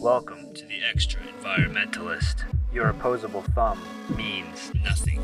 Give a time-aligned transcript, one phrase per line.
[0.00, 2.44] Welcome to the Extra Environmentalist.
[2.72, 3.82] Your opposable thumb
[4.16, 5.20] means nothing.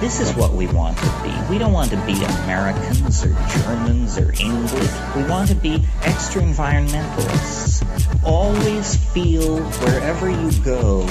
[0.00, 1.34] This is what we want to be.
[1.50, 4.90] We don't want to be Americans or Germans or English.
[5.14, 7.84] We want to be extra environmentalists.
[8.24, 11.02] Always feel wherever you go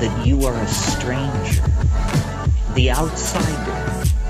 [0.00, 1.62] that you are a stranger,
[2.74, 3.83] the outsider,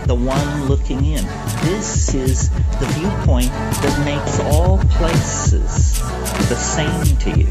[0.07, 1.25] the one looking in.
[1.65, 5.99] This is the viewpoint that makes all places
[6.49, 7.49] the same to you.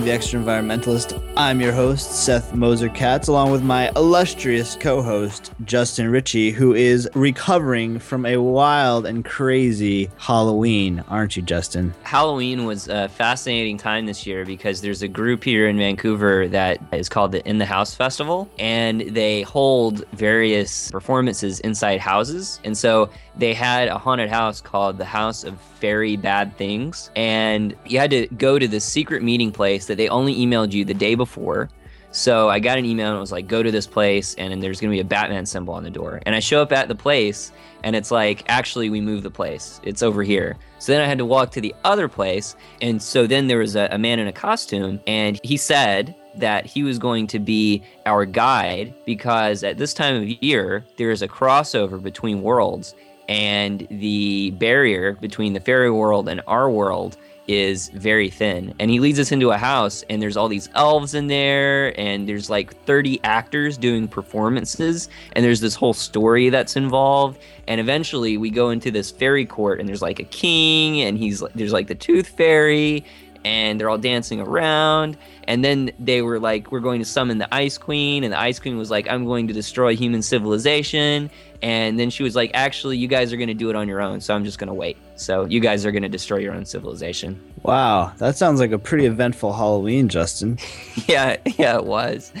[0.00, 1.20] The Extra Environmentalist.
[1.36, 6.74] I'm your host, Seth Moser Katz, along with my illustrious co host, Justin Ritchie, who
[6.74, 11.94] is recovering from a wild and crazy Halloween, aren't you, Justin?
[12.02, 16.78] Halloween was a fascinating time this year because there's a group here in Vancouver that
[16.92, 22.60] is called the In the House Festival, and they hold various performances inside houses.
[22.64, 27.74] And so they had a haunted house called the House of Very Bad Things, and
[27.86, 30.94] you had to go to this secret meeting place that they only emailed you the
[30.94, 31.68] day before.
[32.12, 34.60] So I got an email and it was like, go to this place, and then
[34.60, 36.20] there's gonna be a Batman symbol on the door.
[36.26, 37.50] And I show up at the place,
[37.82, 39.80] and it's like, actually, we moved the place.
[39.82, 40.56] It's over here.
[40.78, 43.74] So then I had to walk to the other place, and so then there was
[43.74, 47.82] a, a man in a costume, and he said that he was going to be
[48.06, 52.94] our guide because at this time of year there is a crossover between worlds,
[53.28, 58.74] and the barrier between the fairy world and our world is very thin.
[58.78, 62.28] And he leads us into a house, and there's all these elves in there, and
[62.28, 67.38] there's like 30 actors doing performances, and there's this whole story that's involved.
[67.68, 71.42] And eventually, we go into this fairy court, and there's like a king, and he's
[71.54, 73.04] there's like the tooth fairy,
[73.44, 75.16] and they're all dancing around.
[75.46, 78.24] And then they were like, We're going to summon the Ice Queen.
[78.24, 81.30] And the Ice Queen was like, I'm going to destroy human civilization.
[81.62, 84.00] And then she was like, Actually, you guys are going to do it on your
[84.00, 84.20] own.
[84.20, 84.96] So I'm just going to wait.
[85.16, 87.40] So you guys are going to destroy your own civilization.
[87.62, 90.58] Wow, that sounds like a pretty eventful Halloween, Justin.
[91.06, 92.32] yeah, yeah, it was.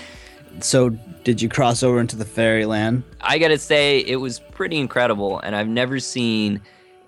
[0.60, 0.90] So,
[1.24, 3.02] did you cross over into the fairyland?
[3.20, 5.40] I got to say, it was pretty incredible.
[5.40, 6.60] And I've never seen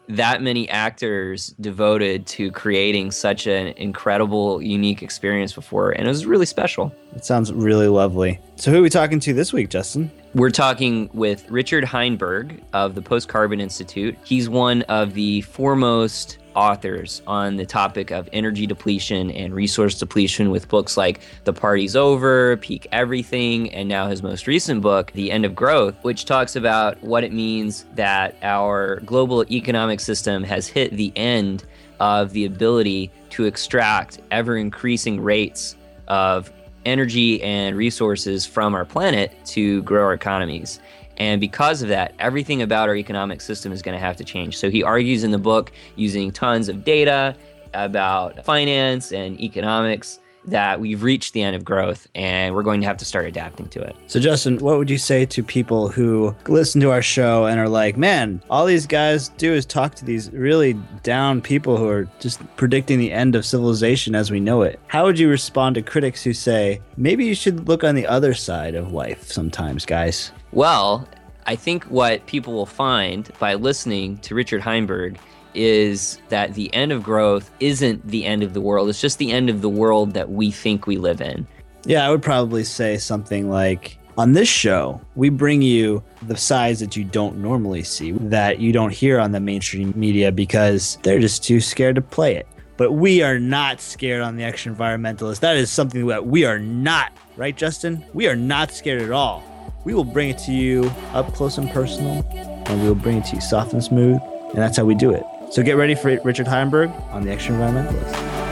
[0.09, 5.91] that many actors devoted to creating such an incredible, unique experience before.
[5.91, 6.95] And it was really special.
[7.15, 8.39] It sounds really lovely.
[8.57, 10.11] So, who are we talking to this week, Justin?
[10.35, 14.17] We're talking with Richard Heinberg of the Post Carbon Institute.
[14.23, 20.51] He's one of the foremost authors on the topic of energy depletion and resource depletion
[20.51, 25.31] with books like The Party's Over, Peak Everything, and now his most recent book, The
[25.31, 30.67] End of Growth, which talks about what it means that our global economic system has
[30.67, 31.65] hit the end
[32.01, 35.77] of the ability to extract ever increasing rates
[36.09, 36.53] of
[36.87, 40.81] energy and resources from our planet to grow our economies.
[41.19, 44.57] And because of that, everything about our economic system is going to have to change.
[44.57, 47.37] So he argues in the book using tons of data
[47.75, 52.87] about finance and economics that we've reached the end of growth and we're going to
[52.87, 53.97] have to start adapting to it.
[54.07, 57.69] So, Justin, what would you say to people who listen to our show and are
[57.69, 62.09] like, man, all these guys do is talk to these really down people who are
[62.21, 64.79] just predicting the end of civilization as we know it?
[64.87, 68.35] How would you respond to critics who say, maybe you should look on the other
[68.35, 70.31] side of life sometimes, guys?
[70.57, 71.07] Well,
[71.47, 75.19] I think what people will find by listening to Richard Heinberg
[75.53, 78.89] is that the end of growth isn't the end of the world.
[78.89, 81.47] It's just the end of the world that we think we live in.
[81.85, 86.81] Yeah, I would probably say something like on this show, we bring you the sides
[86.81, 91.21] that you don't normally see, that you don't hear on the mainstream media because they're
[91.21, 92.49] just too scared to play it.
[92.79, 95.41] But we are not scared on the Extra Environmentalist.
[95.41, 98.03] That is something that we are not, right, Justin?
[98.15, 99.45] We are not scared at all.
[99.87, 103.25] We will bring it to you up close and personal, and we will bring it
[103.27, 104.19] to you soft and smooth,
[104.49, 105.23] and that's how we do it.
[105.53, 108.46] So get ready for Richard Heinberg on the Extra Environmentalist.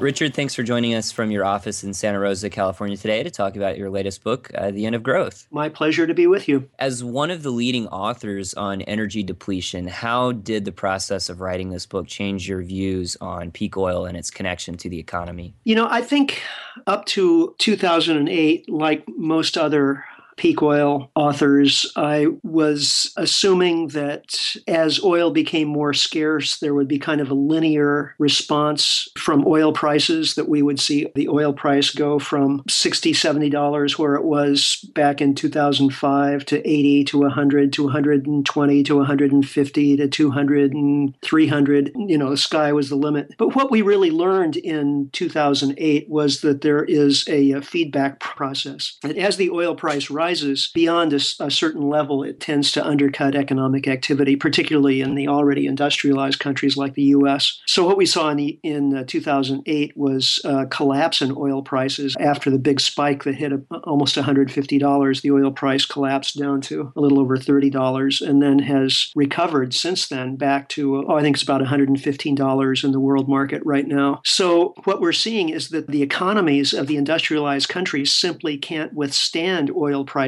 [0.00, 3.54] Richard, thanks for joining us from your office in Santa Rosa, California today to talk
[3.54, 5.46] about your latest book, uh, The End of Growth.
[5.50, 6.70] My pleasure to be with you.
[6.78, 11.68] As one of the leading authors on energy depletion, how did the process of writing
[11.68, 15.54] this book change your views on peak oil and its connection to the economy?
[15.64, 16.40] You know, I think
[16.86, 20.06] up to 2008, like most other
[20.40, 26.98] peak oil authors, I was assuming that as oil became more scarce, there would be
[26.98, 31.90] kind of a linear response from oil prices that we would see the oil price
[31.90, 37.84] go from 60 $70 where it was back in 2005 to 80 to 100 to
[37.84, 43.34] 120 to 150 to 200 and 300 you know the sky was the limit.
[43.36, 48.96] But what we really learned in 2008 was that there is a, a feedback process.
[49.02, 50.29] And as the oil price rises
[50.74, 55.66] beyond a, a certain level it tends to undercut economic activity particularly in the already
[55.66, 60.40] industrialized countries like the US so what we saw in, the, in uh, 2008 was
[60.44, 65.30] a collapse in oil prices after the big spike that hit a, almost $150 the
[65.30, 70.36] oil price collapsed down to a little over $30 and then has recovered since then
[70.36, 74.20] back to, oh, I think it's about $115 in the world market right now.
[74.24, 79.70] So what we're seeing is that the economies of the industrialized countries simply can't withstand
[79.76, 80.19] oil prices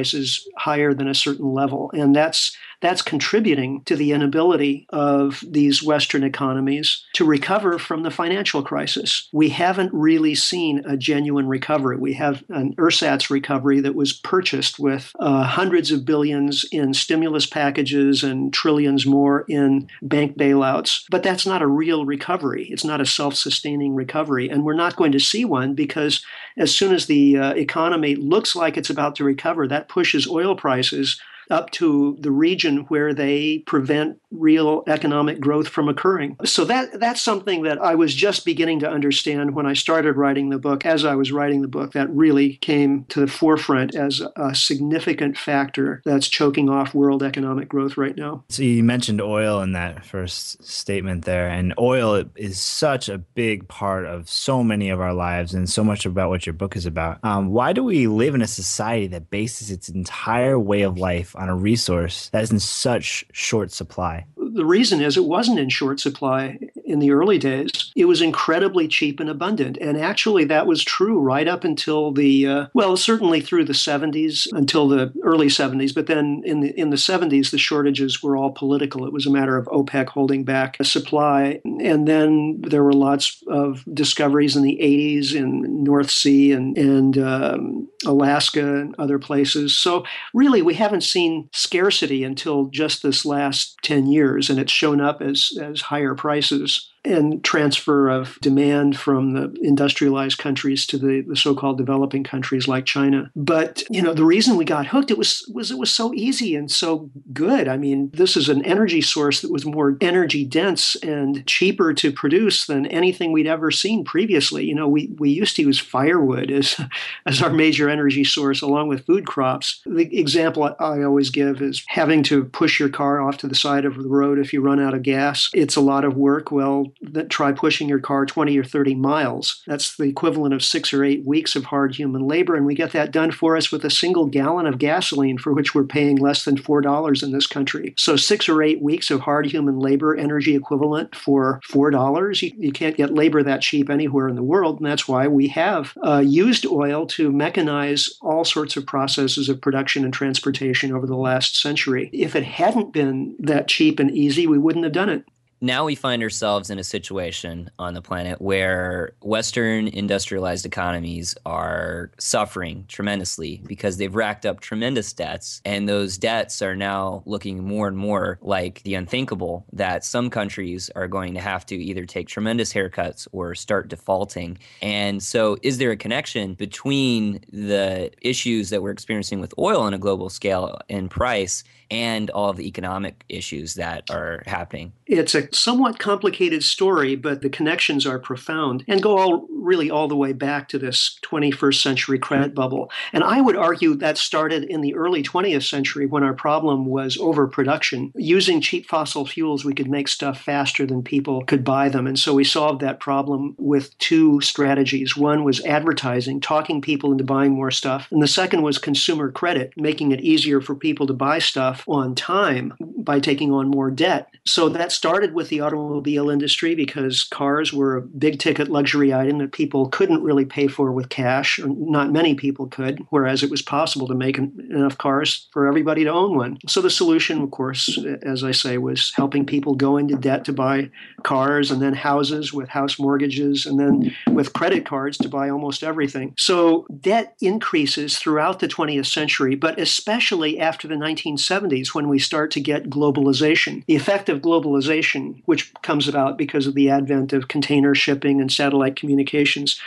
[0.57, 1.91] higher than a certain level.
[1.93, 8.11] And that's that's contributing to the inability of these Western economies to recover from the
[8.11, 9.29] financial crisis.
[9.31, 11.95] We haven't really seen a genuine recovery.
[11.95, 17.45] We have an ersatz recovery that was purchased with uh, hundreds of billions in stimulus
[17.45, 21.05] packages and trillions more in bank bailouts.
[21.09, 22.67] But that's not a real recovery.
[22.69, 24.49] It's not a self sustaining recovery.
[24.49, 26.21] And we're not going to see one because
[26.57, 30.57] as soon as the uh, economy looks like it's about to recover, that pushes oil
[30.57, 31.17] prices
[31.53, 36.35] up to the region where they prevent real economic growth from occurring.
[36.43, 40.49] So that that's something that I was just beginning to understand when I started writing
[40.49, 40.85] the book.
[40.85, 45.37] As I was writing the book, that really came to the forefront as a significant
[45.37, 48.43] factor that's choking off world economic growth right now.
[48.49, 53.67] So you mentioned oil in that first statement there, and oil is such a big
[53.67, 56.87] part of so many of our lives and so much about what your book is
[56.87, 57.19] about.
[57.23, 61.35] Um, why do we live in a society that bases its entire way of life
[61.49, 64.25] a resource that is in such short supply?
[64.53, 67.91] The reason is it wasn't in short supply in the early days.
[67.95, 69.77] It was incredibly cheap and abundant.
[69.79, 74.47] And actually, that was true right up until the, uh, well, certainly through the 70s
[74.51, 75.93] until the early 70s.
[75.93, 79.05] But then in the, in the 70s, the shortages were all political.
[79.05, 81.61] It was a matter of OPEC holding back a supply.
[81.65, 87.17] And then there were lots of discoveries in the 80s in North Sea and, and
[87.17, 89.75] um, Alaska and other places.
[89.77, 90.03] So
[90.33, 95.21] really, we haven't seen scarcity until just this last 10 years, and it's shown up
[95.21, 101.35] as, as higher prices and transfer of demand from the industrialized countries to the, the
[101.35, 103.29] so-called developing countries like China.
[103.35, 106.55] But you know, the reason we got hooked it was was it was so easy
[106.55, 107.67] and so good.
[107.67, 112.11] I mean, this is an energy source that was more energy dense and cheaper to
[112.11, 114.65] produce than anything we'd ever seen previously.
[114.65, 116.79] You know, we we used to use firewood as
[117.25, 119.81] as our major energy source along with food crops.
[119.85, 123.85] The example I always give is having to push your car off to the side
[123.85, 125.49] of the road if you run out of gas.
[125.53, 126.51] It's a lot of work.
[126.51, 129.63] Well, that try pushing your car 20 or 30 miles.
[129.67, 132.55] That's the equivalent of six or eight weeks of hard human labor.
[132.55, 135.73] And we get that done for us with a single gallon of gasoline, for which
[135.73, 137.93] we're paying less than $4 in this country.
[137.97, 142.41] So, six or eight weeks of hard human labor, energy equivalent for $4.
[142.41, 144.77] You, you can't get labor that cheap anywhere in the world.
[144.77, 149.61] And that's why we have uh, used oil to mechanize all sorts of processes of
[149.61, 152.09] production and transportation over the last century.
[152.13, 155.25] If it hadn't been that cheap and easy, we wouldn't have done it
[155.63, 162.11] now we find ourselves in a situation on the planet where Western industrialized economies are
[162.19, 165.61] suffering tremendously because they've racked up tremendous debts.
[165.63, 170.89] And those debts are now looking more and more like the unthinkable that some countries
[170.97, 174.57] are going to have to either take tremendous haircuts or start defaulting.
[174.81, 179.93] And so, is there a connection between the issues that we're experiencing with oil on
[179.93, 181.63] a global scale and price
[181.93, 184.91] and all of the economic issues that are happening?
[185.05, 190.07] It's a somewhat complicated story, but the connections are profound and go all really all
[190.07, 192.55] the way back to this 21st century credit mm-hmm.
[192.55, 192.91] bubble.
[193.13, 197.17] And I would argue that started in the early 20th century when our problem was
[197.17, 198.11] overproduction.
[198.15, 202.07] Using cheap fossil fuels, we could make stuff faster than people could buy them.
[202.07, 205.15] And so we solved that problem with two strategies.
[205.15, 208.07] One was advertising, talking people into buying more stuff.
[208.11, 212.15] And the second was consumer credit, making it easier for people to buy stuff on
[212.15, 214.29] time by taking on more debt.
[214.45, 219.37] So that started with the automobile industry because cars were a big ticket luxury item
[219.39, 223.49] that people couldn't really pay for with cash, or not many people could, whereas it
[223.49, 226.57] was possible to make enough cars for everybody to own one.
[226.67, 230.53] So the solution, of course, as I say, was helping people go into debt to
[230.53, 230.89] buy
[231.23, 235.83] cars and then houses with house mortgages and then with credit cards to buy almost
[235.83, 236.33] everything.
[236.37, 241.62] So debt increases throughout the 20th century, but especially after the 1970s
[241.93, 243.85] when we start to get globalization.
[243.85, 248.51] The effect of globalization, which comes about because of the advent of container shipping and
[248.51, 249.79] satellite communications,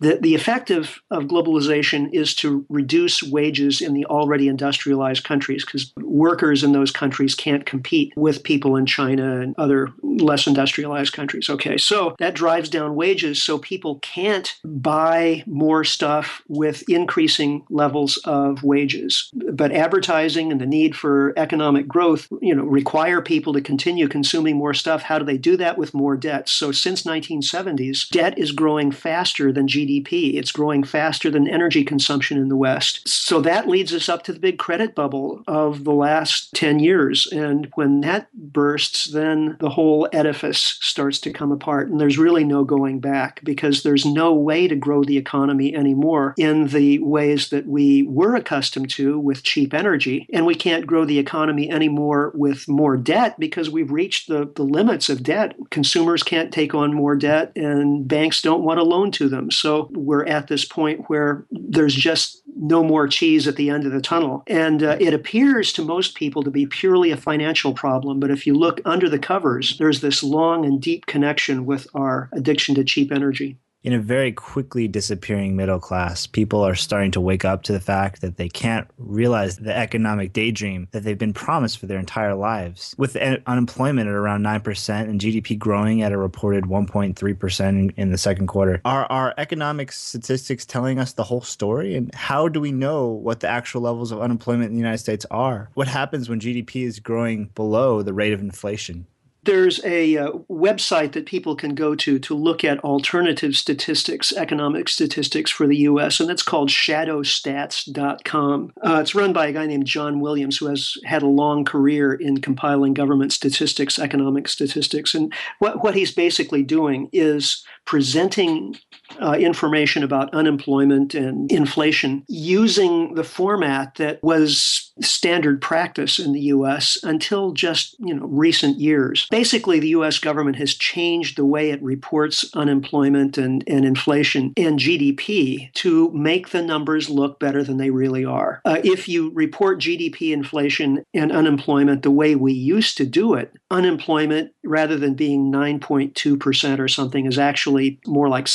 [0.00, 5.64] the, the effect of, of globalization is to reduce wages in the already industrialized countries
[5.64, 11.12] because workers in those countries can't compete with people in China and other less industrialized
[11.12, 11.50] countries.
[11.50, 18.16] Okay, so that drives down wages, so people can't buy more stuff with increasing levels
[18.24, 19.30] of wages.
[19.52, 24.56] But advertising and the need for economic growth, you know, require people to continue consuming
[24.56, 25.02] more stuff.
[25.02, 26.48] How do they do that with more debt?
[26.48, 30.34] So since 1970s, debt is growing faster than GDP GDP.
[30.34, 33.08] It's growing faster than energy consumption in the West.
[33.08, 37.26] So that leads us up to the big credit bubble of the last 10 years.
[37.32, 41.88] And when that bursts, then the whole edifice starts to come apart.
[41.88, 46.34] And there's really no going back because there's no way to grow the economy anymore
[46.36, 50.26] in the ways that we were accustomed to with cheap energy.
[50.32, 54.62] And we can't grow the economy anymore with more debt because we've reached the, the
[54.62, 55.54] limits of debt.
[55.70, 59.50] Consumers can't take on more debt and banks don't want to loan to them.
[59.50, 63.92] So we're at this point where there's just no more cheese at the end of
[63.92, 64.42] the tunnel.
[64.46, 68.20] And uh, it appears to most people to be purely a financial problem.
[68.20, 72.28] But if you look under the covers, there's this long and deep connection with our
[72.32, 77.20] addiction to cheap energy in a very quickly disappearing middle class, people are starting to
[77.20, 81.32] wake up to the fact that they can't realize the economic daydream that they've been
[81.32, 82.94] promised for their entire lives.
[82.98, 88.48] With unemployment at around 9% and GDP growing at a reported 1.3% in, the second
[88.48, 91.94] quarter, are our economic statistics telling us the whole story?
[91.94, 95.24] And how do we know what the actual levels of unemployment in the United States
[95.30, 95.70] are?
[95.74, 99.06] What happens when GDP is growing below the rate of inflation?
[99.44, 104.88] There's a uh, website that people can go to to look at alternative statistics, economic
[104.88, 108.72] statistics for the US, and it's called shadowstats.com.
[108.84, 112.12] Uh, it's run by a guy named John Williams, who has had a long career
[112.12, 115.14] in compiling government statistics, economic statistics.
[115.14, 118.76] And what, what he's basically doing is presenting
[119.20, 126.40] uh, information about unemployment and inflation using the format that was standard practice in the
[126.40, 129.26] US until just, you know, recent years.
[129.30, 134.78] Basically, the US government has changed the way it reports unemployment and, and inflation and
[134.78, 138.60] GDP to make the numbers look better than they really are.
[138.64, 143.52] Uh, if you report GDP inflation and unemployment the way we used to do it,
[143.70, 148.48] unemployment, rather than being 9.2% or something, is actually more like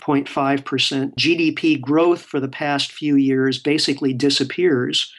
[0.00, 1.14] 16.5%.
[1.16, 5.12] GDP growth for the past few years basically disappears.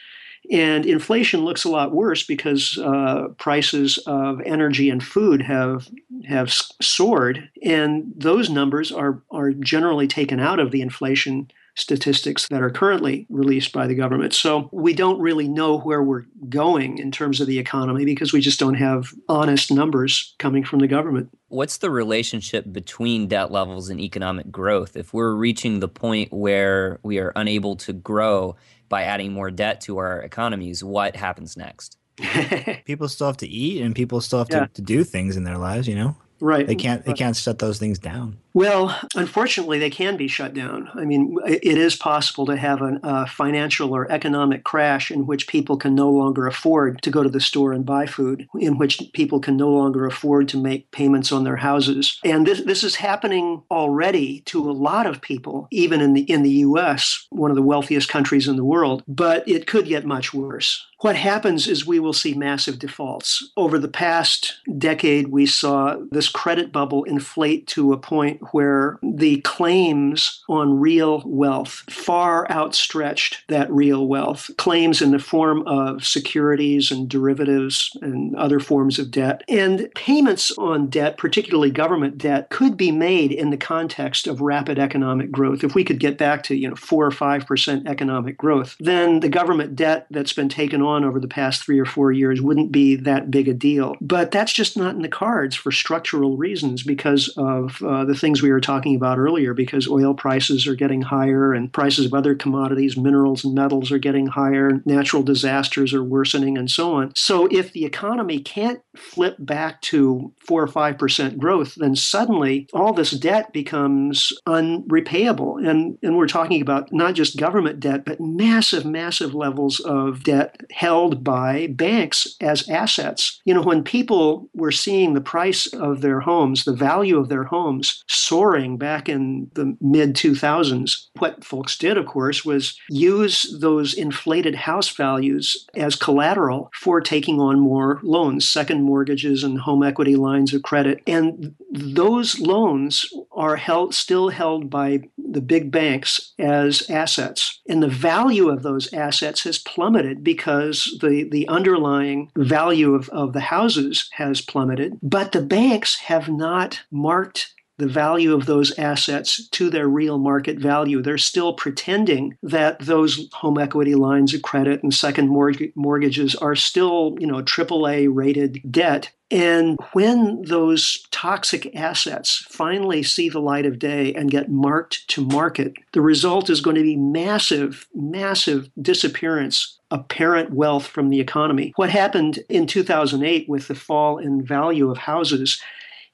[0.50, 5.88] And inflation looks a lot worse because uh, prices of energy and food have
[6.26, 12.60] have soared, and those numbers are are generally taken out of the inflation statistics that
[12.60, 14.34] are currently released by the government.
[14.34, 18.40] So we don't really know where we're going in terms of the economy because we
[18.40, 21.30] just don't have honest numbers coming from the government.
[21.48, 24.96] What's the relationship between debt levels and economic growth?
[24.96, 28.56] If we're reaching the point where we are unable to grow
[28.88, 31.96] by adding more debt to our economies, what happens next?
[32.84, 35.58] people still have to eat and people still have to, to do things in their
[35.58, 36.16] lives, you know?
[36.40, 36.66] Right.
[36.66, 38.38] They can't they can't shut those things down.
[38.54, 40.90] Well, unfortunately, they can be shut down.
[40.94, 45.76] I mean, it is possible to have a financial or economic crash in which people
[45.76, 49.40] can no longer afford to go to the store and buy food, in which people
[49.40, 52.18] can no longer afford to make payments on their houses.
[52.24, 56.42] And this, this is happening already to a lot of people, even in the, in
[56.42, 59.02] the U.S., one of the wealthiest countries in the world.
[59.06, 60.86] But it could get much worse.
[61.00, 63.52] What happens is we will see massive defaults.
[63.56, 69.40] Over the past decade, we saw this credit bubble inflate to a point where the
[69.42, 74.50] claims on real wealth far outstretched that real wealth.
[74.56, 79.42] Claims in the form of securities and derivatives and other forms of debt.
[79.48, 84.78] And payments on debt, particularly government debt, could be made in the context of rapid
[84.78, 85.64] economic growth.
[85.64, 89.28] If we could get back to, you know, 4 or 5% economic growth, then the
[89.28, 92.96] government debt that's been taken on over the past 3 or 4 years wouldn't be
[92.96, 93.96] that big a deal.
[94.00, 98.27] But that's just not in the cards for structural reasons because of uh, the things
[98.28, 102.12] things we were talking about earlier because oil prices are getting higher and prices of
[102.12, 107.10] other commodities, minerals and metals are getting higher, natural disasters are worsening, and so on.
[107.16, 112.68] So, if the economy can't flip back to four or five percent growth, then suddenly
[112.72, 115.58] all this debt becomes unrepayable.
[115.58, 120.60] And, and we're talking about not just government debt, but massive, massive levels of debt
[120.70, 123.40] held by banks as assets.
[123.44, 127.44] You know, when people were seeing the price of their homes, the value of their
[127.44, 133.94] homes soaring back in the mid 2000s, what folks did, of course, was use those
[133.94, 140.16] inflated house values as collateral for taking on more loans, second mortgages and home equity
[140.16, 141.00] lines of credit.
[141.06, 147.60] And those loans are held still held by the big banks as assets.
[147.68, 153.32] And the value of those assets has plummeted because the, the underlying value of, of
[153.34, 154.98] the houses has plummeted.
[155.02, 160.58] But the banks have not marked the value of those assets to their real market
[160.58, 161.00] value.
[161.00, 167.16] They're still pretending that those home equity lines of credit and second mortgages are still,
[167.18, 169.10] you know, AAA rated debt.
[169.30, 175.24] And when those toxic assets finally see the light of day and get marked to
[175.24, 181.72] market, the result is going to be massive, massive disappearance apparent wealth from the economy.
[181.76, 185.60] What happened in 2008 with the fall in value of houses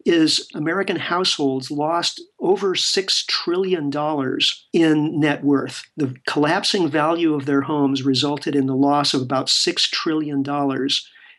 [0.04, 3.90] is American households lost over $6 trillion
[4.72, 5.84] in net worth.
[5.96, 10.44] The collapsing value of their homes resulted in the loss of about $6 trillion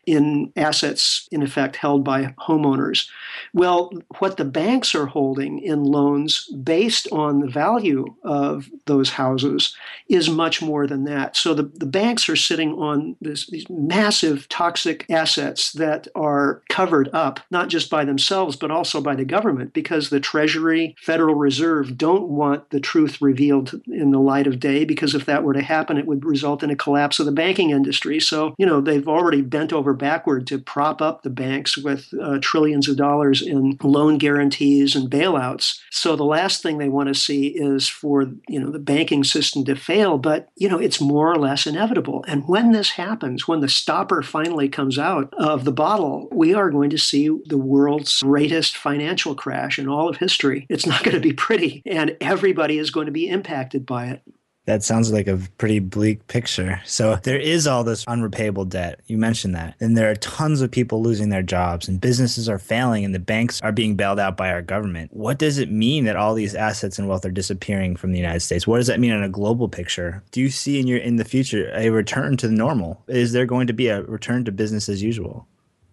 [0.06, 3.08] in assets, in effect, held by homeowners.
[3.52, 9.76] Well, what the banks are holding in loans based on the value of those houses
[10.08, 11.36] is much more than that.
[11.36, 17.10] So the, the banks are sitting on this, these massive toxic assets that are covered
[17.12, 21.98] up, not just by themselves, but also by the government, because the Treasury, Federal Reserve
[21.98, 25.62] don't want the truth revealed in the light of day, because if that were to
[25.62, 28.20] happen, it would result in a collapse of the banking industry.
[28.20, 32.38] So, you know, they've already bent over backward to prop up the banks with uh,
[32.40, 35.78] trillions of dollars in loan guarantees and bailouts.
[35.90, 39.64] So the last thing they want to see is for you know the banking system
[39.64, 40.18] to fail.
[40.18, 42.24] But you know it's more or less inevitable.
[42.28, 46.70] And when this happens, when the stopper finally comes out of the bottle, we are
[46.70, 50.66] going to see the world's greatest financial crash in all of history.
[50.68, 54.22] It's not going to be pretty, and everybody is going to be impacted by it.
[54.66, 56.80] That sounds like a pretty bleak picture.
[56.84, 59.00] So there is all this unrepayable debt.
[59.06, 59.76] You mentioned that.
[59.80, 63.20] And there are tons of people losing their jobs and businesses are failing and the
[63.20, 65.10] banks are being bailed out by our government.
[65.12, 68.40] What does it mean that all these assets and wealth are disappearing from the United
[68.40, 68.66] States?
[68.66, 70.22] What does that mean on a global picture?
[70.32, 73.02] Do you see in your in the future a return to the normal?
[73.06, 75.46] Is there going to be a return to business as usual?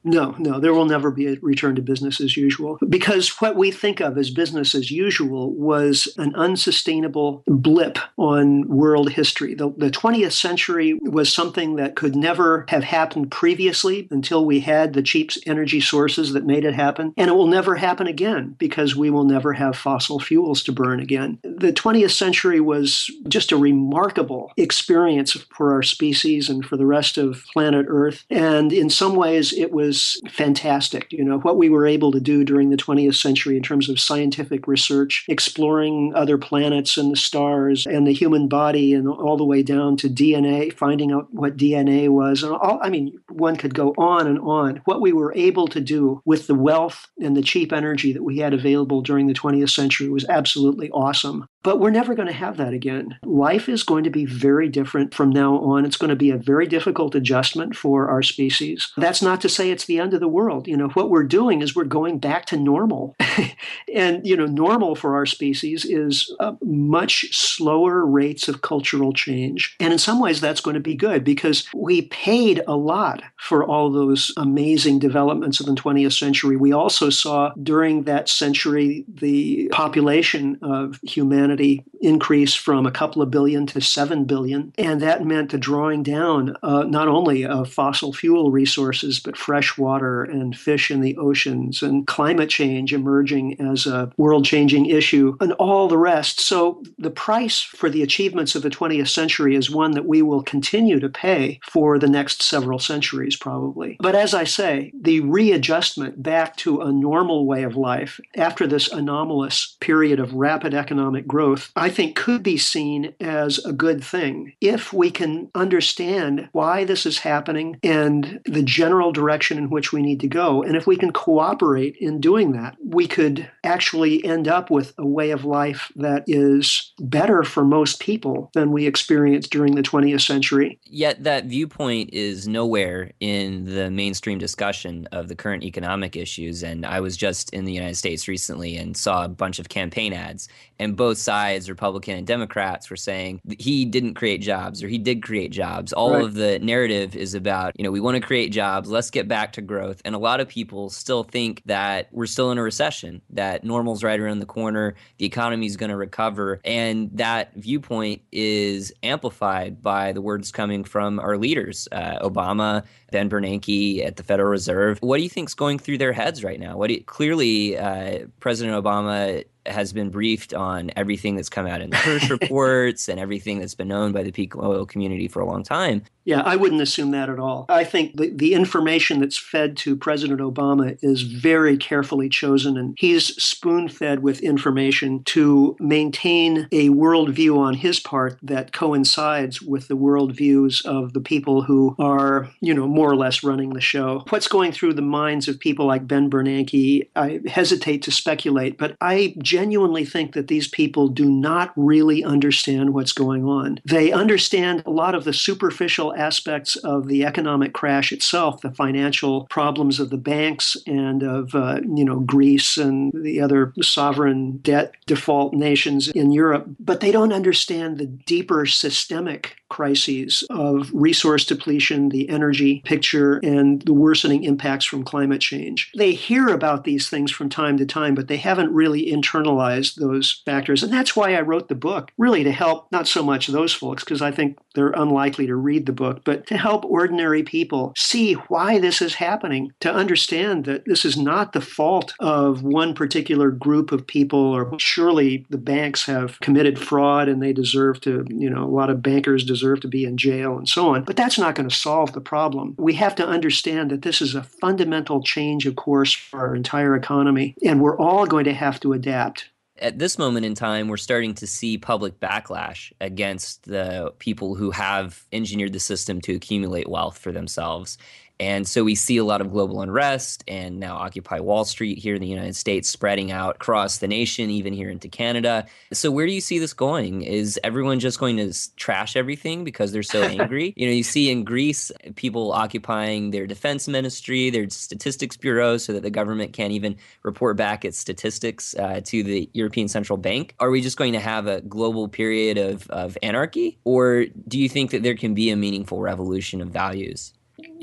[0.03, 3.71] No, no, there will never be a return to business as usual because what we
[3.71, 9.53] think of as business as usual was an unsustainable blip on world history.
[9.53, 14.93] The, the 20th century was something that could never have happened previously until we had
[14.93, 17.13] the cheap energy sources that made it happen.
[17.15, 20.99] And it will never happen again because we will never have fossil fuels to burn
[20.99, 21.39] again.
[21.43, 27.17] The 20th century was just a remarkable experience for our species and for the rest
[27.17, 28.25] of planet Earth.
[28.29, 29.92] And in some ways, it was
[30.29, 31.08] fantastic.
[31.12, 33.99] You know, what we were able to do during the 20th century in terms of
[33.99, 39.45] scientific research, exploring other planets and the stars and the human body and all the
[39.45, 42.43] way down to DNA, finding out what DNA was.
[42.43, 44.82] And all, I mean, one could go on and on.
[44.86, 48.38] What we were able to do with the wealth and the cheap energy that we
[48.38, 51.47] had available during the 20th century was absolutely awesome.
[51.63, 53.15] But we're never going to have that again.
[53.23, 55.86] Life is going to be very different from now on.
[55.86, 58.91] It's going to be a very difficult adjustment for our species.
[58.97, 60.67] That's not to say it's the end of the world.
[60.67, 63.15] You know, what we're doing is we're going back to normal.
[63.93, 69.76] and, you know, normal for our species is uh, much slower rates of cultural change.
[69.80, 73.63] And in some ways, that's going to be good because we paid a lot for
[73.63, 76.58] all those amazing developments of the 20th century.
[76.58, 83.21] We also saw during that century the population of humanity humanity increase from a couple
[83.21, 84.73] of billion to seven billion.
[84.77, 89.77] And that meant the drawing down uh, not only of fossil fuel resources, but fresh
[89.77, 95.37] water and fish in the oceans and climate change emerging as a world changing issue
[95.39, 96.41] and all the rest.
[96.41, 100.43] So the price for the achievements of the 20th century is one that we will
[100.43, 103.95] continue to pay for the next several centuries, probably.
[104.01, 108.89] But as I say, the readjustment back to a normal way of life after this
[108.89, 114.03] anomalous period of rapid economic growth growth, I think could be seen as a good
[114.03, 119.91] thing if we can understand why this is happening and the general direction in which
[119.91, 120.63] we need to go.
[120.63, 125.06] And if we can cooperate in doing that, we could actually end up with a
[125.06, 130.21] way of life that is better for most people than we experienced during the 20th
[130.21, 130.79] century.
[130.86, 136.63] Yet that viewpoint is nowhere in the mainstream discussion of the current economic issues.
[136.63, 140.13] And I was just in the United States recently and saw a bunch of campaign
[140.13, 140.47] ads,
[140.83, 145.23] and both sides, Republican and Democrats, were saying he didn't create jobs or he did
[145.23, 145.93] create jobs.
[145.93, 146.23] All right.
[146.23, 149.53] of the narrative is about, you know, we want to create jobs, let's get back
[149.53, 150.01] to growth.
[150.05, 154.03] And a lot of people still think that we're still in a recession, that normal's
[154.03, 156.59] right around the corner, the economy is going to recover.
[156.65, 163.29] And that viewpoint is amplified by the words coming from our leaders, uh, Obama, Ben
[163.29, 164.97] Bernanke at the Federal Reserve.
[165.01, 166.75] What do you think's going through their heads right now?
[166.75, 171.89] What you, clearly, uh, President Obama has been briefed on everything that's come out in
[171.89, 175.45] the Hirsch reports and everything that's been known by the peak oil community for a
[175.45, 176.04] long time.
[176.26, 177.65] Yeah, I wouldn't assume that at all.
[177.67, 182.95] I think the, the information that's fed to President Obama is very carefully chosen, and
[182.97, 189.89] he's spoon fed with information to maintain a worldview on his part that coincides with
[189.89, 194.23] the worldviews of the people who are, you know, more or less running the show.
[194.30, 198.95] What's going through the minds of people like Ben Bernanke, I hesitate to speculate, but
[199.02, 203.79] I genuinely think that these people do not really understand what's going on.
[203.85, 209.45] They understand a lot of the superficial aspects of the economic crash itself, the financial
[209.51, 214.95] problems of the banks and of uh, you know Greece and the other sovereign debt
[215.05, 222.09] default nations in Europe, but they don't understand the deeper systemic crises of resource depletion,
[222.09, 225.91] the energy picture, and the worsening impacts from climate change.
[225.97, 230.43] They hear about these things from time to time, but they haven't really internalized those
[230.45, 230.83] factors.
[230.83, 234.03] And that's why I wrote the book, really to help not so much those folks,
[234.03, 238.33] because I think they're unlikely to read the book, but to help ordinary people see
[238.33, 243.49] why this is happening, to understand that this is not the fault of one particular
[243.49, 248.51] group of people, or surely the banks have committed fraud and they deserve to, you
[248.51, 251.04] know, a lot of bankers deserve deserve to be in jail and so on.
[251.04, 252.76] But that's not going to solve the problem.
[252.78, 256.95] We have to understand that this is a fundamental change of course for our entire
[256.95, 259.49] economy, and we're all going to have to adapt
[259.80, 264.69] at this moment in time, we're starting to see public backlash against the people who
[264.71, 267.97] have engineered the system to accumulate wealth for themselves.
[268.39, 272.15] And so we see a lot of global unrest and now Occupy Wall Street here
[272.15, 275.65] in the United States spreading out across the nation, even here into Canada.
[275.91, 277.21] So where do you see this going?
[277.21, 280.73] Is everyone just going to trash everything because they're so angry?
[280.75, 285.93] you know, you see in Greece people occupying their defense ministry, their statistics bureau, so
[285.93, 290.55] that the government can't even report back its statistics uh, to the European Central Bank.
[290.59, 293.77] Are we just going to have a global period of, of anarchy?
[293.83, 297.33] Or do you think that there can be a meaningful revolution of values?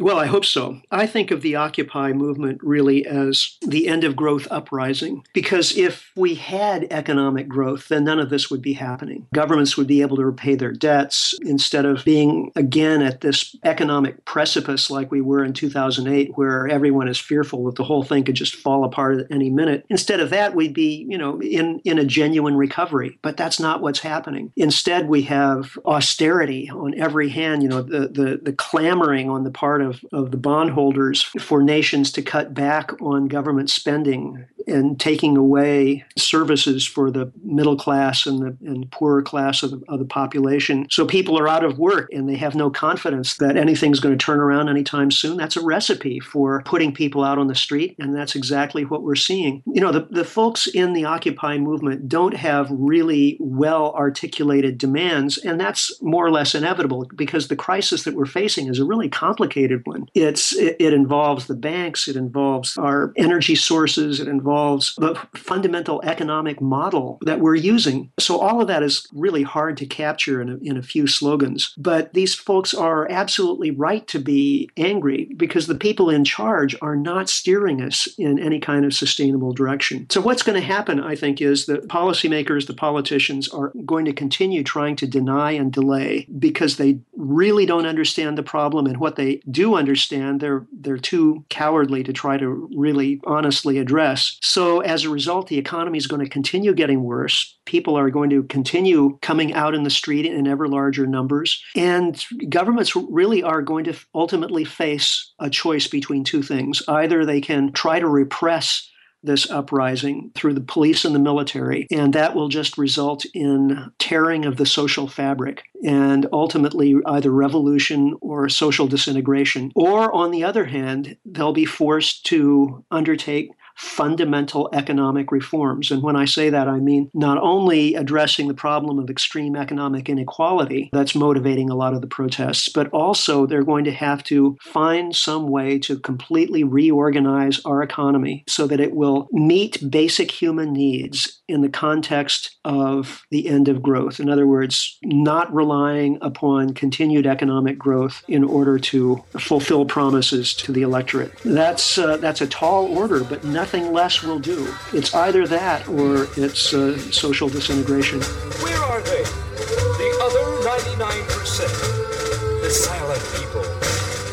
[0.00, 0.80] Well, I hope so.
[0.90, 6.10] I think of the Occupy movement really as the end of growth uprising, because if
[6.16, 9.26] we had economic growth, then none of this would be happening.
[9.34, 14.24] Governments would be able to repay their debts instead of being again at this economic
[14.24, 18.34] precipice like we were in 2008, where everyone is fearful that the whole thing could
[18.34, 19.84] just fall apart at any minute.
[19.90, 23.18] Instead of that, we'd be, you know, in, in a genuine recovery.
[23.20, 24.50] But that's not what's happening.
[24.56, 29.50] Instead, we have austerity on every hand, you know, the, the, the clamoring on the
[29.50, 35.37] part of, of the bondholders for nations to cut back on government spending and taking
[35.37, 40.04] away services for the middle class and the and poorer class of the, of the
[40.04, 40.87] population.
[40.90, 44.24] So people are out of work and they have no confidence that anything's going to
[44.24, 45.37] turn around anytime soon.
[45.37, 49.14] That's a recipe for putting people out on the street, and that's exactly what we're
[49.14, 49.62] seeing.
[49.66, 55.38] You know, the, the folks in the Occupy movement don't have really well articulated demands,
[55.38, 59.09] and that's more or less inevitable because the crisis that we're facing is a really
[59.09, 60.06] complicated one.
[60.14, 65.14] It's it, it involves the banks, it involves our energy sources, it involves involves the
[65.35, 68.11] fundamental economic model that we're using.
[68.18, 71.73] So all of that is really hard to capture in a, in a few slogans.
[71.79, 76.96] But these folks are absolutely right to be angry because the people in charge are
[76.96, 80.07] not steering us in any kind of sustainable direction.
[80.11, 84.12] So what's going to happen, I think, is that policymakers, the politicians, are going to
[84.12, 89.16] continue trying to deny and delay because they really don't understand the problem, and what
[89.16, 94.38] they do understand, they're they're too cowardly to try to really honestly address.
[94.50, 97.56] So, as a result, the economy is going to continue getting worse.
[97.66, 101.62] People are going to continue coming out in the street in ever larger numbers.
[101.76, 106.82] And governments really are going to ultimately face a choice between two things.
[106.88, 108.90] Either they can try to repress
[109.22, 111.86] this uprising through the police and the military.
[111.90, 118.16] And that will just result in tearing of the social fabric and ultimately either revolution
[118.20, 119.72] or social disintegration.
[119.76, 123.50] Or on the other hand, they'll be forced to undertake
[123.81, 125.90] fundamental economic reforms.
[125.90, 130.09] And when I say that, I mean not only addressing the problem of extreme economic
[130.09, 134.59] inequality that's motivating a lot of the protests, but also they're going to have to
[134.62, 140.75] find some way to completely reorganize our economy so that it will meet basic human
[140.75, 144.20] needs in the context of the end of growth.
[144.20, 150.72] In other words, not relying upon continued economic growth in order to fulfill promises to
[150.72, 151.32] the electorate.
[151.44, 154.72] That's uh, that's a tall order, but nothing less will do.
[154.92, 158.20] It's either that or it's uh, social disintegration.
[158.20, 159.24] Where are they?
[159.24, 162.62] The other 99%.
[162.62, 163.62] The silent people.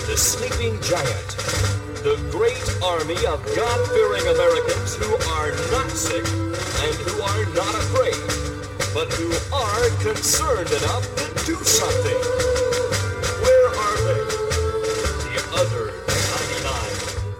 [0.08, 1.37] The sleeping giant.
[2.32, 8.16] Great army of God fearing Americans who are not sick and who are not afraid,
[8.94, 12.18] but who are concerned enough to do something.
[13.42, 14.22] Where are they?
[15.24, 15.86] The other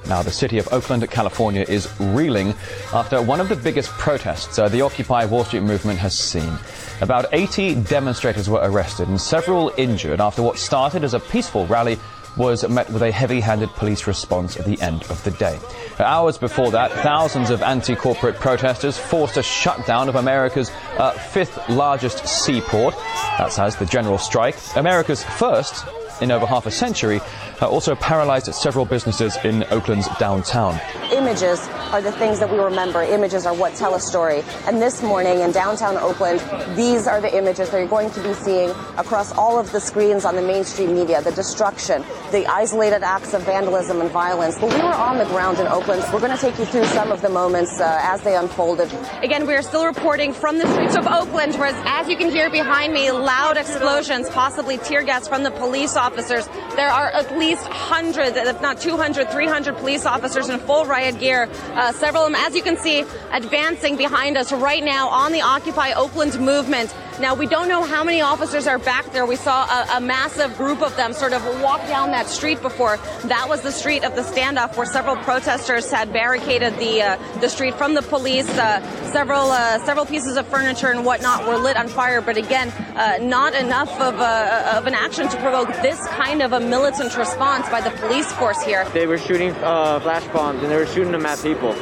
[0.04, 0.10] 99.
[0.10, 2.54] Now, the city of Oakland, California is reeling
[2.94, 6.58] after one of the biggest protests uh, the Occupy Wall Street movement has seen.
[7.02, 12.00] About 80 demonstrators were arrested and several injured after what started as a peaceful rally
[12.38, 15.60] was met with a heavy-handed police response at the end of the day.
[16.00, 22.28] Hours before that, thousands of anti-corporate protesters forced a shutdown of America's uh, fifth largest
[22.28, 22.96] seaport.
[23.38, 25.86] That's as the general strike, America's first
[26.22, 27.20] in over half a century,
[27.62, 30.80] uh, also paralyzed several businesses in Oakland's downtown.
[31.12, 31.60] Images
[31.92, 33.02] are the things that we remember.
[33.02, 34.44] Images are what tell a story.
[34.66, 36.40] And this morning in downtown Oakland,
[36.78, 40.26] these are the images that you're going to be seeing across all of the screens
[40.26, 44.58] on the mainstream media the destruction, the isolated acts of vandalism and violence.
[44.60, 46.04] But we were on the ground in Oakland.
[46.04, 48.92] So We're going to take you through some of the moments uh, as they unfolded.
[49.24, 52.50] Again, we are still reporting from the streets of Oakland, where, as you can hear
[52.50, 56.48] behind me, loud explosions, possibly tear gas from the police officers.
[56.76, 61.50] There are at least hundreds, if not 200, 300 police officers in full riot gear.
[61.74, 65.42] Uh, several of them, as you can see, advancing behind us right now on the
[65.42, 66.94] Occupy Oakland movement.
[67.20, 69.26] Now, we don't know how many officers are back there.
[69.26, 72.98] We saw a, a, massive group of them sort of walk down that street before.
[73.24, 77.50] That was the street of the standoff where several protesters had barricaded the uh, the
[77.50, 78.48] street from the police.
[78.50, 82.70] Uh, several uh, several pieces of furniture and whatnot were lit on fire, but again,
[82.96, 87.18] uh, not enough of, a, of an action to provoke this kind of a militant
[87.18, 88.88] response by the police force here.
[88.90, 91.76] They were shooting uh, flash bombs and they were shooting them at people.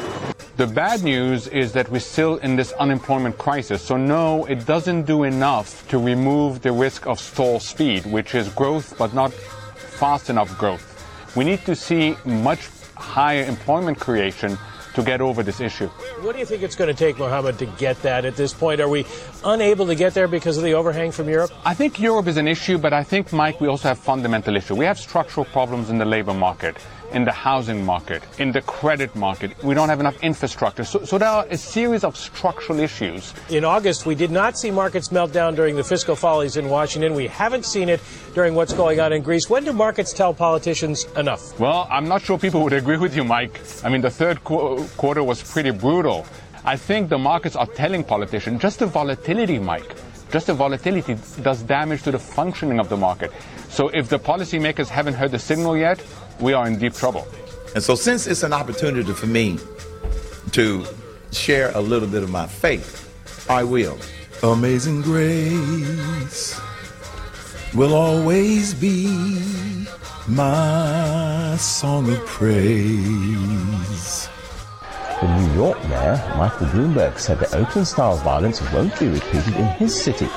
[0.58, 3.82] The bad news is that we're still in this unemployment crisis.
[3.82, 8.48] So no, it doesn't do enough to remove the risk of stall speed, which is
[8.48, 10.86] growth, but not fast enough growth.
[11.36, 14.58] We need to see much higher employment creation
[14.94, 15.88] to get over this issue.
[16.22, 18.80] What do you think it's going to take, Mohammed, to get that at this point?
[18.80, 19.06] Are we
[19.44, 21.52] unable to get there because of the overhang from Europe?
[21.66, 24.74] I think Europe is an issue, but I think, Mike, we also have fundamental issue.
[24.74, 26.78] We have structural problems in the labor market
[27.12, 29.52] in the housing market, in the credit market.
[29.64, 30.84] We don't have enough infrastructure.
[30.84, 33.34] So, so, there are a series of structural issues.
[33.50, 37.14] In August, we did not see markets melt down during the fiscal follies in Washington.
[37.14, 38.02] We haven't seen it
[38.34, 39.50] during what's going on in Greece.
[39.50, 41.60] When do markets tell politicians enough?
[41.60, 43.62] Well, I'm not sure people would agree with you, Mike.
[43.84, 46.26] I mean, the third qu- quarter was pretty brutal.
[46.64, 49.96] I think the markets are telling politicians just the volatility, Mike.
[50.32, 53.32] Just the volatility does damage to the functioning of the market.
[53.70, 56.04] So if the policymakers haven't heard the signal yet,
[56.40, 57.28] we are in deep trouble.
[57.74, 59.60] And so, since it's an opportunity for me
[60.52, 60.86] to
[61.32, 63.02] share a little bit of my faith,
[63.50, 63.98] I will.
[64.44, 66.60] Amazing grace
[67.74, 69.08] will always be
[70.28, 74.30] my song of praise.
[75.22, 79.66] The New York mayor, Michael Bloomberg, said that Oakland style violence won't be repeated in
[79.78, 80.28] his city.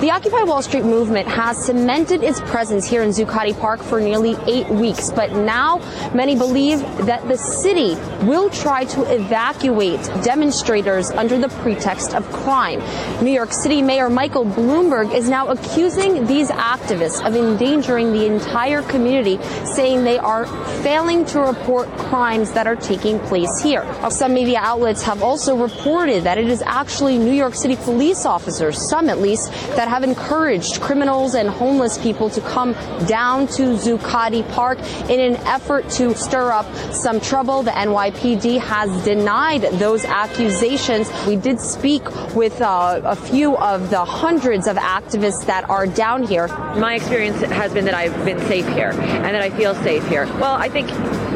[0.00, 4.36] The Occupy Wall Street movement has cemented its presence here in Zuccotti Park for nearly
[4.46, 5.78] eight weeks, but now
[6.14, 7.94] many believe that the city
[8.26, 12.80] will try to evacuate demonstrators under the pretext of crime.
[13.24, 18.82] New York City Mayor Michael Bloomberg is now accusing these activists of endangering the entire
[18.82, 20.44] community, saying they are
[20.82, 23.82] failing to report crimes that are taking place here.
[24.10, 28.90] Some media outlets have also reported that it is actually New York City police officers,
[28.90, 32.72] some at least, that that have encouraged criminals and homeless people to come
[33.06, 37.62] down to Zuccotti Park in an effort to stir up some trouble.
[37.62, 41.08] The NYPD has denied those accusations.
[41.24, 42.02] We did speak
[42.34, 46.48] with uh, a few of the hundreds of activists that are down here.
[46.48, 50.26] My experience has been that I've been safe here and that I feel safe here.
[50.40, 50.88] Well, I think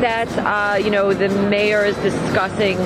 [0.02, 2.78] that, uh, you know, the mayor is discussing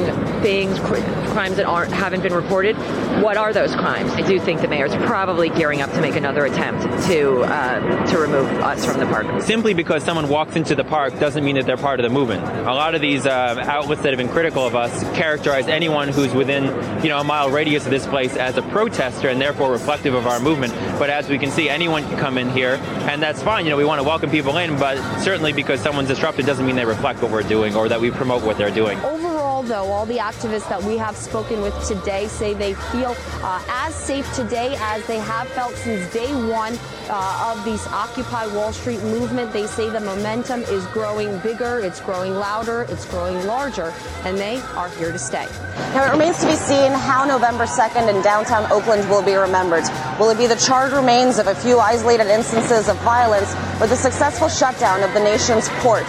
[0.44, 0.96] things, cr-
[1.32, 2.76] crimes that aren't haven't been reported.
[3.22, 4.12] What are those crimes?
[4.12, 8.18] I do think the mayor's probably gearing up to make another attempt to uh, to
[8.18, 9.40] remove us from the park.
[9.40, 12.44] Simply because someone walks into the park doesn't mean that they're part of the movement.
[12.44, 16.34] A lot of these uh, outlets that have been critical of us characterize anyone who's
[16.34, 16.64] within,
[17.02, 20.26] you know, a mile radius of this place as a protester and therefore reflective of
[20.26, 20.74] our movement.
[20.98, 22.74] But as we can see, anyone can come in here,
[23.08, 23.64] and that's fine.
[23.64, 26.76] You know, we want to welcome people in, but certainly because someone's disrupted doesn't mean
[26.76, 28.98] they reflect what we're doing or that we promote what they're doing.
[29.00, 29.33] Overall,
[29.64, 33.94] though, all the activists that we have spoken with today say they feel uh, as
[33.94, 39.02] safe today as they have felt since day one uh, of this Occupy Wall Street
[39.02, 39.52] movement.
[39.52, 43.92] They say the momentum is growing bigger, it's growing louder, it's growing larger,
[44.24, 45.46] and they are here to stay.
[45.94, 49.84] Now, it remains to be seen how November 2nd in downtown Oakland will be remembered.
[50.18, 53.96] Will it be the charred remains of a few isolated instances of violence or the
[53.96, 56.06] successful shutdown of the nation's port?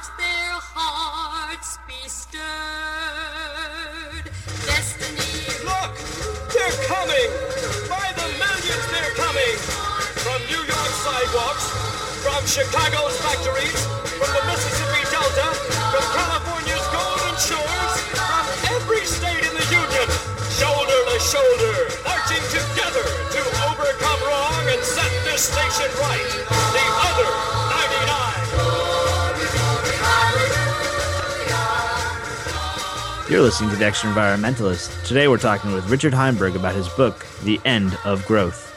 [0.00, 2.40] Cannot their hearts be stirred?
[4.64, 5.44] Destiny.
[5.64, 5.92] Look!
[6.52, 7.28] They're coming!
[7.88, 9.56] By the millions they're coming!
[10.24, 11.68] From New York sidewalks,
[12.24, 13.80] from Chicago's factories,
[14.16, 15.52] from the Mississippi Delta,
[15.92, 18.44] from California's golden shores, from
[18.76, 20.08] every state in the Union,
[20.56, 23.04] shoulder to shoulder, marching together
[23.36, 26.30] to overcome wrong and set this nation right.
[26.72, 27.59] The other
[33.40, 35.02] You're listening to The Extra Environmentalist.
[35.06, 38.69] Today we're talking with Richard Heinberg about his book, The End of Growth.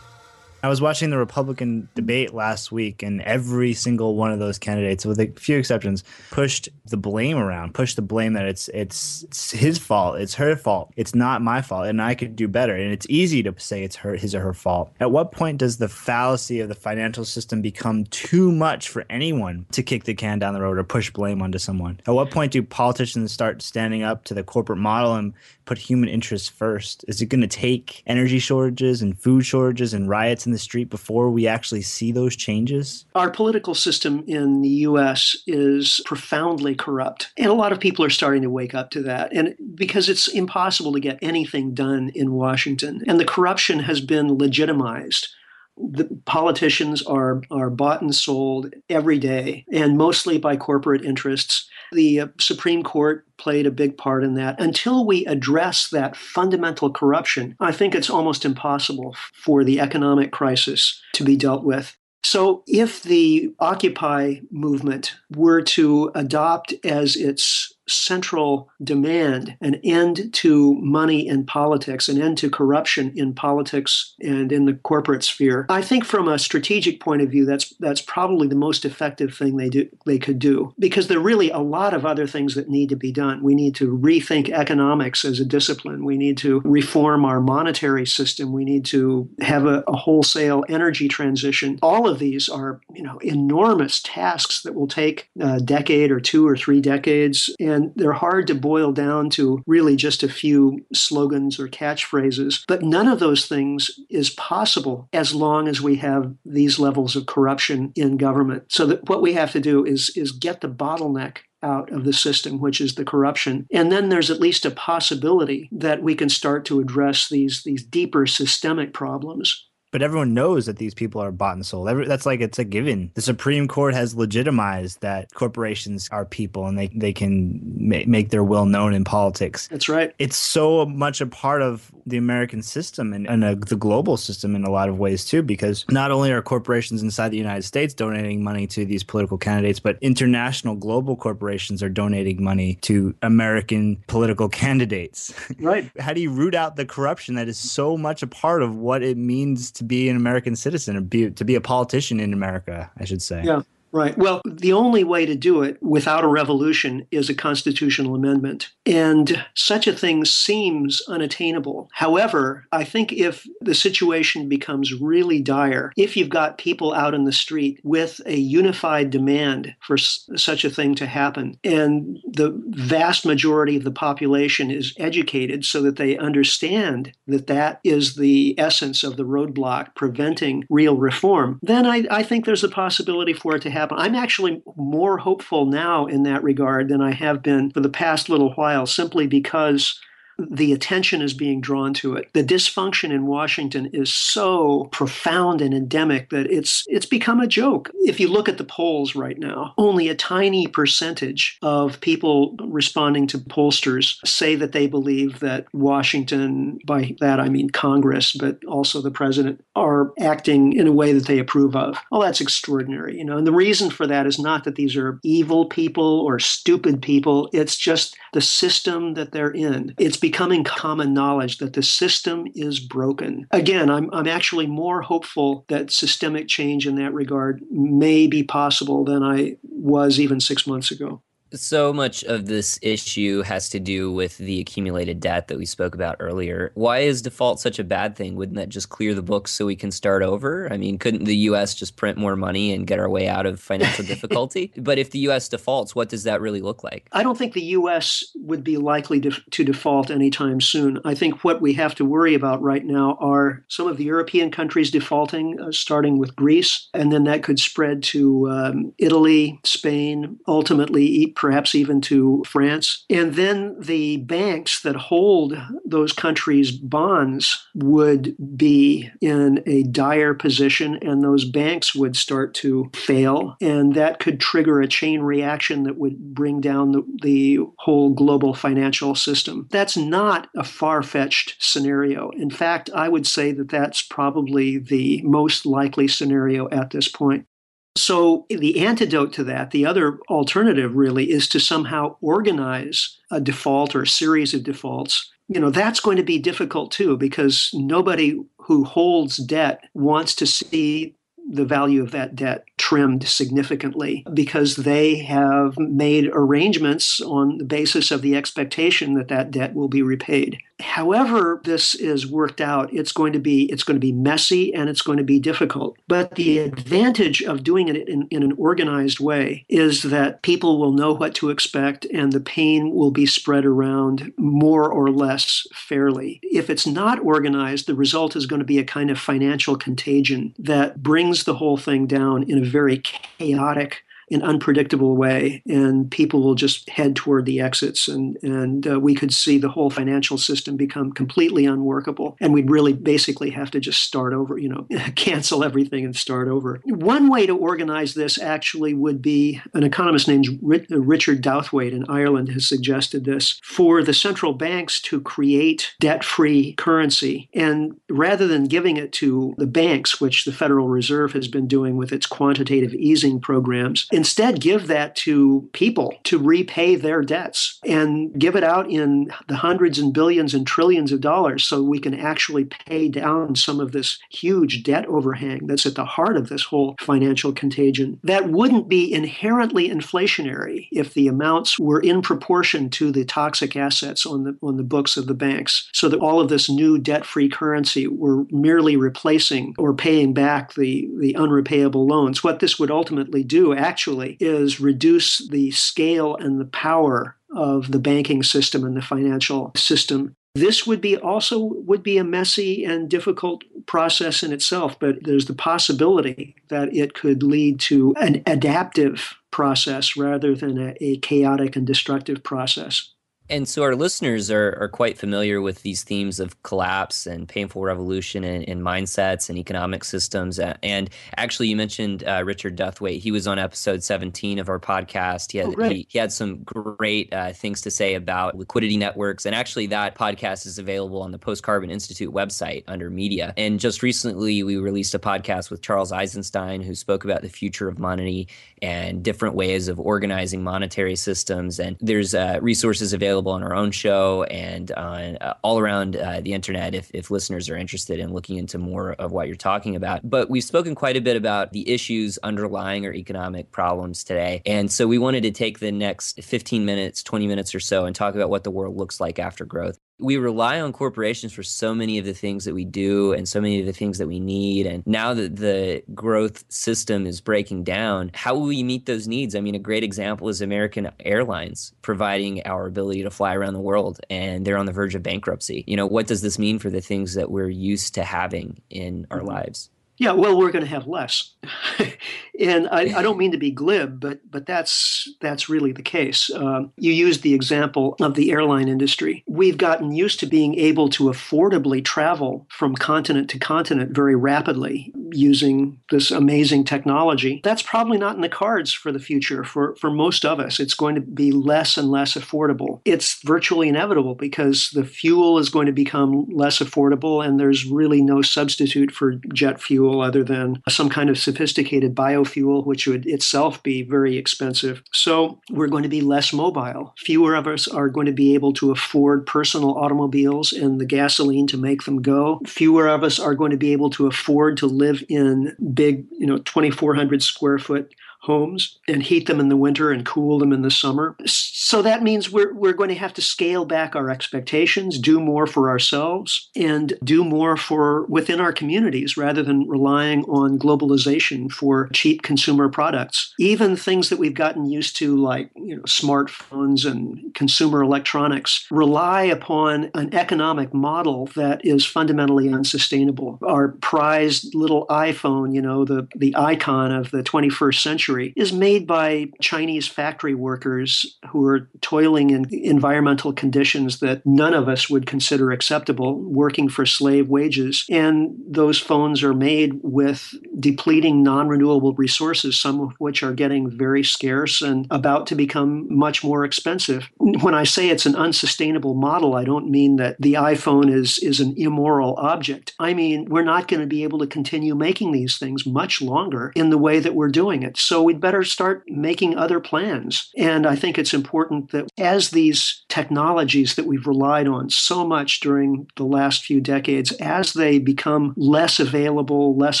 [0.64, 5.04] I was watching the Republican debate last week, and every single one of those candidates,
[5.04, 9.50] with a few exceptions, pushed the blame around, pushed the blame that it's it's, it's
[9.50, 12.76] his fault, it's her fault, it's not my fault, and I could do better.
[12.76, 14.92] And it's easy to say it's her, his or her fault.
[15.00, 19.66] At what point does the fallacy of the financial system become too much for anyone
[19.72, 21.98] to kick the can down the road or push blame onto someone?
[22.06, 26.08] At what point do politicians start standing up to the corporate model and put human
[26.08, 27.04] interests first?
[27.08, 30.90] Is it going to take energy shortages and food shortages and riots in the street
[30.90, 33.04] before we actually see those changes?
[33.14, 37.32] Our political system in the US is profoundly corrupt.
[37.36, 39.32] And a lot of people are starting to wake up to that.
[39.32, 44.38] And because it's impossible to get anything done in Washington, and the corruption has been
[44.38, 45.28] legitimized.
[45.76, 51.68] The politicians are, are bought and sold every day, and mostly by corporate interests.
[51.92, 54.60] The uh, Supreme Court played a big part in that.
[54.60, 61.00] Until we address that fundamental corruption, I think it's almost impossible for the economic crisis
[61.14, 61.96] to be dealt with.
[62.24, 70.74] So, if the Occupy movement were to adopt as its central demand an end to
[70.74, 75.82] money in politics, an end to corruption in politics and in the corporate sphere, I
[75.82, 79.68] think from a strategic point of view, that's that's probably the most effective thing they
[79.68, 82.88] do they could do because there are really a lot of other things that need
[82.90, 83.42] to be done.
[83.42, 86.04] We need to rethink economics as a discipline.
[86.04, 88.52] We need to reform our monetary system.
[88.52, 91.78] We need to have a, a wholesale energy transition.
[91.82, 96.46] All of these are you know enormous tasks that will take a decade or two
[96.46, 101.58] or three decades and they're hard to boil down to really just a few slogans
[101.58, 102.64] or catchphrases.
[102.68, 107.26] But none of those things is possible as long as we have these levels of
[107.26, 108.64] corruption in government.
[108.68, 112.12] So that what we have to do is is get the bottleneck out of the
[112.12, 113.66] system, which is the corruption.
[113.72, 117.84] And then there's at least a possibility that we can start to address these these
[117.84, 121.88] deeper systemic problems but everyone knows that these people are bought and sold.
[121.88, 123.12] Every, that's like it's a given.
[123.14, 128.30] The Supreme Court has legitimized that corporations are people and they they can ma- make
[128.30, 129.68] their will known in politics.
[129.68, 130.14] That's right.
[130.18, 134.54] It's so much a part of the American system and, and uh, the global system
[134.54, 137.94] in a lot of ways too, because not only are corporations inside the United States
[137.94, 144.02] donating money to these political candidates, but international global corporations are donating money to American
[144.06, 145.32] political candidates.
[145.62, 145.90] Right.
[146.00, 149.02] How do you root out the corruption that is so much a part of what
[149.02, 152.90] it means to be an American citizen, or be, to be a politician in America,
[152.98, 153.42] I should say?
[153.44, 153.62] Yeah.
[153.92, 154.16] Right.
[154.16, 158.70] Well, the only way to do it without a revolution is a constitutional amendment.
[158.86, 161.90] And such a thing seems unattainable.
[161.92, 167.24] However, I think if the situation becomes really dire, if you've got people out in
[167.24, 172.58] the street with a unified demand for s- such a thing to happen, and the
[172.68, 178.54] vast majority of the population is educated so that they understand that that is the
[178.58, 183.54] essence of the roadblock preventing real reform, then I, I think there's a possibility for
[183.56, 183.81] it to happen.
[183.90, 188.28] I'm actually more hopeful now in that regard than I have been for the past
[188.28, 189.98] little while, simply because
[190.38, 192.28] the attention is being drawn to it.
[192.32, 197.90] The dysfunction in Washington is so profound and endemic that it's it's become a joke.
[198.00, 203.26] If you look at the polls right now, only a tiny percentage of people responding
[203.28, 209.00] to pollsters say that they believe that Washington, by that I mean Congress, but also
[209.00, 211.98] the president, are acting in a way that they approve of.
[212.10, 213.38] Well, that's extraordinary, you know.
[213.38, 217.48] And the reason for that is not that these are evil people or stupid people.
[217.52, 219.94] It's just the system that they're in.
[219.98, 223.46] It's becoming common knowledge that the system is broken.
[223.50, 229.04] Again, I'm, I'm actually more hopeful that systemic change in that regard may be possible
[229.04, 231.22] than I was even six months ago.
[231.54, 235.94] So much of this issue has to do with the accumulated debt that we spoke
[235.94, 236.72] about earlier.
[236.74, 238.36] Why is default such a bad thing?
[238.36, 240.72] Wouldn't that just clear the books so we can start over?
[240.72, 243.60] I mean, couldn't the US just print more money and get our way out of
[243.60, 244.72] financial difficulty?
[244.76, 247.08] but if the US defaults, what does that really look like?
[247.12, 248.24] I don't think the U.S.
[248.34, 250.98] would be likely to, to default anytime soon.
[251.04, 254.50] I think what we have to worry about right now are some of the European
[254.50, 260.38] countries defaulting, uh, starting with Greece, and then that could spread to um, Italy, Spain,
[260.46, 261.06] ultimately,
[261.42, 263.04] perhaps even to France.
[263.10, 271.00] And then the banks that hold those countries' bonds would be in a dire position,
[271.02, 273.56] and those banks would start to fail.
[273.60, 278.54] And that could trigger a chain reaction that would bring down the, the whole global
[278.54, 279.66] financial system.
[279.72, 282.30] That's not a far fetched scenario.
[282.30, 287.46] In fact, I would say that that's probably the most likely scenario at this point.
[287.94, 293.94] So, the antidote to that, the other alternative really, is to somehow organize a default
[293.94, 295.30] or a series of defaults.
[295.48, 300.46] You know, that's going to be difficult too, because nobody who holds debt wants to
[300.46, 301.14] see
[301.50, 308.10] the value of that debt trimmed significantly because they have made arrangements on the basis
[308.10, 310.58] of the expectation that that debt will be repaid.
[310.80, 314.90] However this is worked out, it's going to be it's going to be messy and
[314.90, 315.96] it's going to be difficult.
[316.08, 320.92] But the advantage of doing it in, in an organized way is that people will
[320.92, 326.40] know what to expect and the pain will be spread around more or less fairly.
[326.42, 330.52] If it's not organized, the result is going to be a kind of financial contagion
[330.58, 336.42] that brings the whole thing down in a very chaotic and unpredictable way, and people
[336.42, 340.38] will just head toward the exits, and and uh, we could see the whole financial
[340.38, 344.86] system become completely unworkable, and we'd really basically have to just start over, you know,
[345.16, 346.80] cancel everything and start over.
[346.84, 352.50] One way to organize this actually would be an economist named Richard Douthwaite in Ireland
[352.50, 358.96] has suggested this for the central banks to create debt-free currency, and rather than giving
[358.96, 363.40] it to the banks, which the Federal Reserve has been doing with its quantitative easing
[363.40, 369.32] programs, instead give that to people to repay their debts and give it out in
[369.48, 373.80] the hundreds and billions and trillions of dollars so we can actually pay down some
[373.80, 378.20] of this huge debt overhang that's at the heart of this whole financial contagion.
[378.22, 384.24] That wouldn't be inherently inflationary if the amounts were in proportion to the toxic assets
[384.24, 387.48] on the on the books of the banks so that all of this new debt-free
[387.48, 392.44] currency were merely replacing or paying back the the unrepayable loans.
[392.44, 394.01] What this would ultimately do actually
[394.40, 400.34] is reduce the scale and the power of the banking system and the financial system.
[400.54, 405.46] This would be also would be a messy and difficult process in itself, but there's
[405.46, 411.76] the possibility that it could lead to an adaptive process rather than a, a chaotic
[411.76, 413.12] and destructive process.
[413.52, 417.82] And so our listeners are, are quite familiar with these themes of collapse and painful
[417.82, 420.58] revolution and, and mindsets and economic systems.
[420.58, 423.20] And actually, you mentioned uh, Richard Douthwaite.
[423.20, 425.52] He was on episode 17 of our podcast.
[425.52, 429.44] He had, Oh, he, he had some great uh, things to say about liquidity networks.
[429.44, 433.52] And actually, that podcast is available on the Post Carbon Institute website under media.
[433.58, 437.86] And just recently, we released a podcast with Charles Eisenstein, who spoke about the future
[437.86, 438.48] of money
[438.80, 441.78] and different ways of organizing monetary systems.
[441.78, 446.16] And there's uh, resources available available on our own show and on uh, all around
[446.16, 449.56] uh, the internet if, if listeners are interested in looking into more of what you're
[449.56, 450.28] talking about.
[450.28, 454.62] But we've spoken quite a bit about the issues underlying our economic problems today.
[454.64, 458.14] And so we wanted to take the next 15 minutes, 20 minutes or so and
[458.14, 461.94] talk about what the world looks like after growth we rely on corporations for so
[461.94, 464.38] many of the things that we do and so many of the things that we
[464.38, 464.86] need.
[464.86, 469.54] And now that the growth system is breaking down, how will we meet those needs?
[469.54, 473.80] I mean, a great example is American Airlines providing our ability to fly around the
[473.80, 475.84] world, and they're on the verge of bankruptcy.
[475.86, 479.26] You know, what does this mean for the things that we're used to having in
[479.30, 479.48] our mm-hmm.
[479.48, 479.90] lives?
[480.22, 481.52] Yeah, well, we're going to have less,
[482.60, 486.48] and I, I, don't mean to be glib, but but that's that's really the case.
[486.54, 489.42] Um, you used the example of the airline industry.
[489.48, 495.12] We've gotten used to being able to affordably travel from continent to continent very rapidly
[495.32, 497.60] using this amazing technology.
[497.64, 500.78] That's probably not in the cards for the future for for most of us.
[500.78, 503.00] It's going to be less and less affordable.
[503.04, 508.22] It's virtually inevitable because the fuel is going to become less affordable, and there's really
[508.22, 513.26] no substitute for jet fuel fuel other than some kind of sophisticated biofuel, which would
[513.26, 515.02] itself be very expensive.
[515.12, 517.14] So we're going to be less mobile.
[517.18, 521.66] Fewer of us are going to be able to afford personal automobiles and the gasoline
[521.68, 522.60] to make them go.
[522.66, 526.46] Fewer of us are going to be able to afford to live in big, you
[526.46, 530.82] know, 2,400 square foot homes and heat them in the winter and cool them in
[530.82, 531.36] the summer.
[531.46, 535.66] So that means we're, we're going to have to scale back our expectations, do more
[535.66, 542.08] for ourselves, and do more for within our communities rather than relying on globalization for
[542.12, 543.54] cheap consumer products.
[543.60, 549.44] Even things that we've gotten used to, like you know, smartphones and consumer electronics, rely
[549.44, 553.60] upon an economic model that is fundamentally unsustainable.
[553.64, 558.72] Our prized little iPhone, you know, the, the icon of the 21st century century is
[558.72, 565.10] made by Chinese factory workers who are toiling in environmental conditions that none of us
[565.10, 568.04] would consider acceptable, working for slave wages.
[568.10, 573.90] And those phones are made with depleting non renewable resources, some of which are getting
[573.90, 577.28] very scarce and about to become much more expensive.
[577.38, 581.60] When I say it's an unsustainable model, I don't mean that the iPhone is, is
[581.60, 582.94] an immoral object.
[582.98, 586.72] I mean, we're not going to be able to continue making these things much longer
[586.74, 587.96] in the way that we're doing it.
[587.96, 590.50] So we'd better start making other plans.
[590.56, 595.60] And I think it's important that as these technologies that we've relied on so much
[595.60, 600.00] during the last few decades, as they become less available, less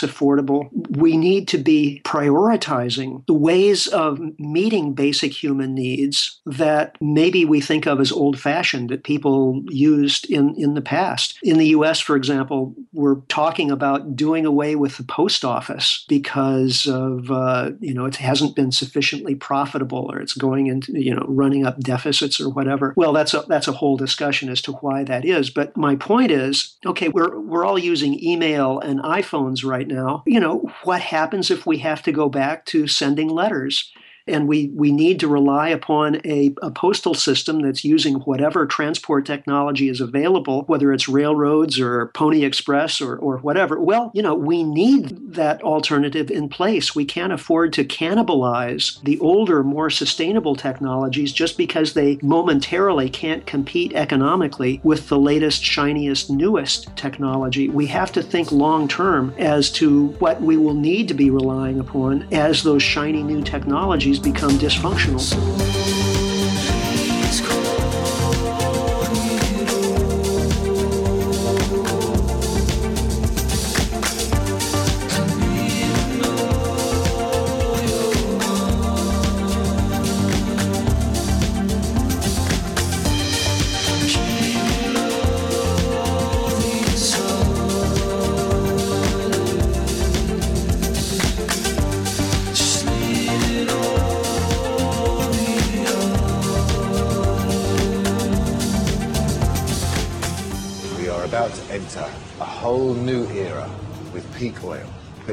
[0.00, 7.44] affordable, we need to be prioritizing the ways of meeting basic human needs that maybe
[7.44, 11.38] we think of as old fashioned that people used in, in the past.
[11.42, 16.86] In the US, for example, we're talking about doing away with the post office because
[16.86, 21.66] of, uh, you know, hasn't been sufficiently profitable or it's going into you know running
[21.66, 25.24] up deficits or whatever well that's a that's a whole discussion as to why that
[25.24, 25.50] is.
[25.50, 30.22] But my point is okay we're we're all using email and iPhones right now.
[30.26, 33.92] You know what happens if we have to go back to sending letters
[34.26, 39.26] and we, we need to rely upon a, a postal system that's using whatever transport
[39.26, 43.80] technology is available, whether it's railroads or Pony Express or, or whatever.
[43.80, 46.94] Well, you know, we need that alternative in place.
[46.94, 53.46] We can't afford to cannibalize the older, more sustainable technologies just because they momentarily can't
[53.46, 57.68] compete economically with the latest, shiniest, newest technology.
[57.68, 61.80] We have to think long term as to what we will need to be relying
[61.80, 66.11] upon as those shiny new technologies become dysfunctional.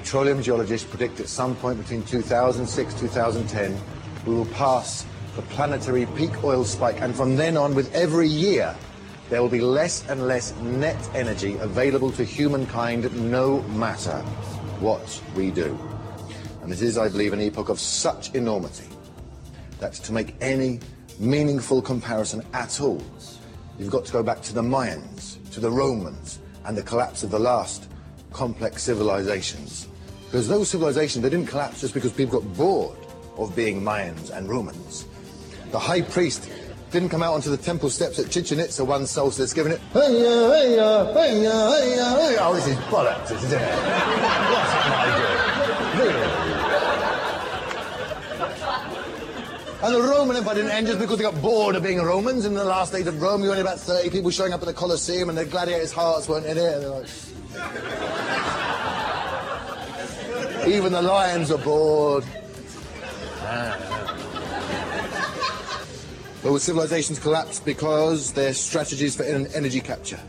[0.10, 3.80] Petroleum geologists predict at some point between 2006 2010
[4.26, 5.06] we will pass
[5.36, 8.76] the planetary peak oil spike, and from then on, with every year,
[9.30, 14.18] there will be less and less net energy available to humankind no matter
[14.80, 15.78] what we do.
[16.64, 18.88] And this is, I believe, an epoch of such enormity
[19.78, 20.80] that to make any
[21.20, 23.04] meaningful comparison at all,
[23.78, 27.30] you've got to go back to the Mayans, to the Romans, and the collapse of
[27.30, 27.88] the last
[28.34, 29.88] complex civilizations.
[30.30, 32.96] Because those civilizations, they didn't collapse just because people got bored
[33.36, 35.08] of being Mayans and Romans.
[35.72, 36.48] The high priest
[36.92, 40.22] didn't come out onto the temple steps at Chichen Itza one solstice giving it, hey,
[40.22, 42.38] yeah, hey, hey, hey.
[42.40, 43.60] Oh, this is bollocks, isn't it?
[43.60, 46.00] What am I?
[46.00, 46.50] Really?
[49.82, 52.46] And the Roman Empire didn't end just because they got bored of being Romans.
[52.46, 54.74] In the last days of Rome, you only about 30 people showing up at the
[54.74, 56.74] Colosseum and the gladiators' hearts weren't in it.
[56.74, 57.08] And they're like...
[60.70, 62.24] Even the lions are bored.
[66.44, 70.20] But with civilizations collapsed because their strategies for energy capture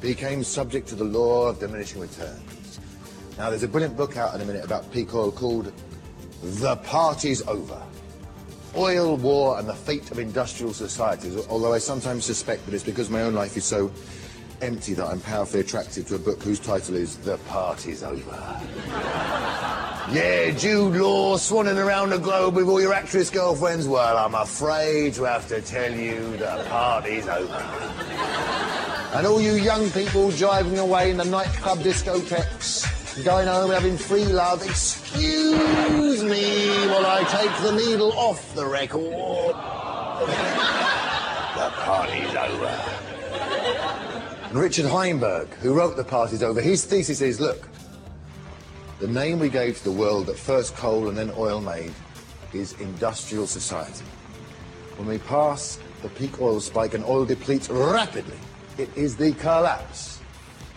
[0.00, 2.78] became subject to the law of diminishing returns.
[3.36, 5.72] Now, there's a brilliant book out in a minute about peak oil called
[6.40, 7.82] The Party's Over.
[8.76, 13.10] Oil, war, and the fate of industrial societies, although I sometimes suspect that it's because
[13.10, 13.90] my own life is so
[14.64, 18.60] empty that I'm powerfully attracted to a book whose title is The Party's Over.
[20.10, 23.86] Yeah, Jude Law swanning around the globe with all your actress girlfriends.
[23.86, 27.54] Well, I'm afraid to have to tell you the party's over.
[29.12, 34.24] And all you young people driving away in the nightclub discotheques, going home having free
[34.24, 39.54] love, excuse me while I take the needle off the record.
[41.54, 43.13] the party's over.
[44.54, 47.68] And Richard Heinberg, who wrote The Party's Over, his thesis is, look,
[49.00, 51.92] the name we gave to the world that first coal and then oil made
[52.52, 54.04] is industrial society.
[54.96, 58.36] When we pass the peak oil spike and oil depletes rapidly,
[58.78, 60.20] it is the collapse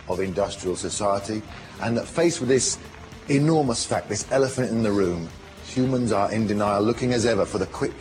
[0.08, 1.40] of industrial society.
[1.80, 2.78] And that faced with this
[3.28, 5.28] enormous fact, this elephant in the room,
[5.64, 7.94] humans are in denial, looking as ever for the quick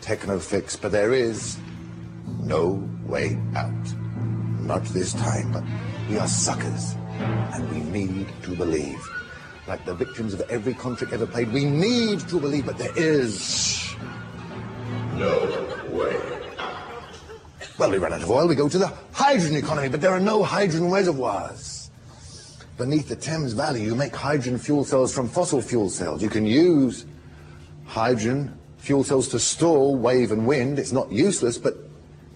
[0.00, 1.58] techno fix, but there is
[2.40, 3.95] no way out.
[4.66, 5.62] Not this time, but
[6.10, 9.00] we are suckers, and we need to believe
[9.68, 11.52] like the victims of every contract ever played.
[11.52, 13.94] We need to believe, but there is
[15.14, 15.38] no
[15.90, 16.16] way.
[17.78, 20.20] Well, we run out of oil, we go to the hydrogen economy, but there are
[20.20, 21.90] no hydrogen reservoirs.
[22.76, 26.22] Beneath the Thames Valley, you make hydrogen fuel cells from fossil fuel cells.
[26.22, 27.06] You can use
[27.84, 30.78] hydrogen fuel cells to store wave and wind.
[30.78, 31.85] It's not useless, but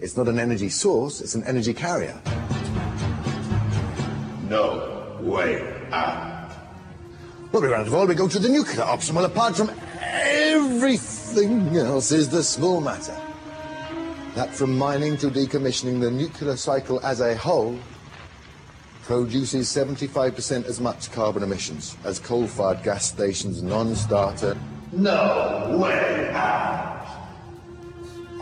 [0.01, 2.19] it's not an energy source, it's an energy carrier.
[4.49, 6.51] No way out.
[7.51, 9.15] Well, we run out of oil, we go to the nuclear option.
[9.15, 13.15] Well, apart from everything else is the small matter.
[14.35, 17.77] That from mining to decommissioning, the nuclear cycle as a whole
[19.03, 24.57] produces 75% as much carbon emissions as coal-fired gas stations non-starter.
[24.93, 27.05] No way out.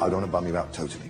[0.01, 1.09] I don't want to bum you out totally.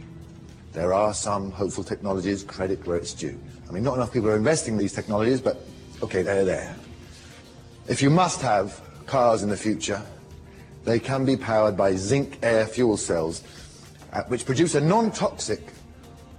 [0.74, 3.40] There are some hopeful technologies, credit where it's due.
[3.68, 5.58] I mean, not enough people are investing in these technologies, but
[6.04, 6.76] okay, they're there.
[7.88, 10.02] If you must have cars in the future,
[10.86, 13.44] they can be powered by zinc air fuel cells,
[14.14, 15.62] uh, which produce a non-toxic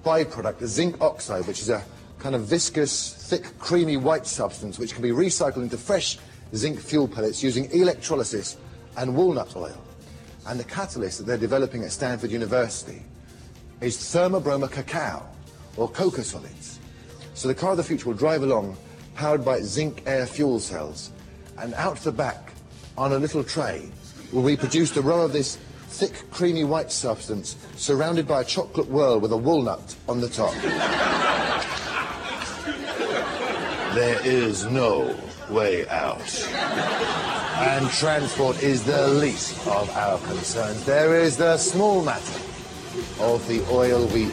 [0.05, 1.85] byproduct, the zinc oxide, which is a
[2.19, 6.19] kind of viscous, thick, creamy white substance which can be recycled into fresh
[6.55, 8.57] zinc fuel pellets using electrolysis
[8.97, 9.81] and walnut oil.
[10.47, 13.03] And the catalyst that they're developing at Stanford University
[13.81, 15.27] is thermobroma cacao,
[15.77, 16.79] or cocoa solids.
[17.35, 18.77] So the car of the future will drive along
[19.15, 21.11] powered by zinc air fuel cells,
[21.59, 22.53] and out the back,
[22.97, 23.91] on a little tray,
[24.33, 25.57] will be produced a row of this
[25.89, 30.55] thick, creamy white substance surrounded by a chocolate whirl with a walnut on the top.
[33.95, 35.17] there is no
[35.51, 36.47] way out.
[37.59, 40.85] And transport is the least of our concerns.
[40.85, 42.50] There is the small matter
[43.21, 44.31] of the oil we.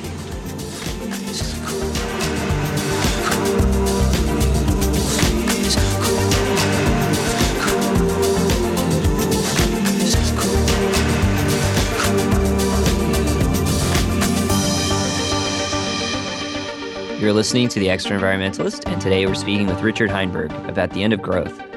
[17.19, 21.03] You're listening to The Extra Environmentalist, and today we're speaking with Richard Heinberg about the
[21.03, 21.76] end of growth.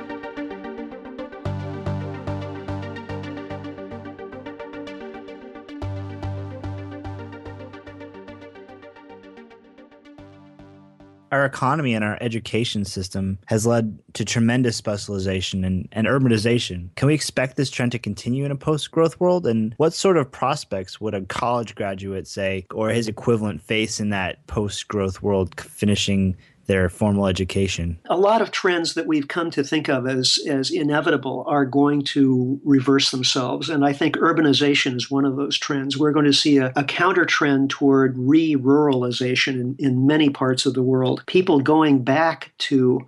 [11.51, 16.89] Economy and our education system has led to tremendous specialization and, and urbanization.
[16.95, 19.47] Can we expect this trend to continue in a post growth world?
[19.47, 24.11] And what sort of prospects would a college graduate, say, or his equivalent face in
[24.11, 26.37] that post growth world finishing
[26.67, 27.99] their formal education?
[28.09, 32.03] A lot of trends that we've come to think of as, as inevitable are going
[32.05, 33.69] to reverse themselves.
[33.69, 35.97] And I think urbanization is one of those trends.
[35.97, 40.67] We're going to see a, a counter trend toward re ruralization in, in many parts
[40.67, 41.23] of the world.
[41.27, 43.01] People going back to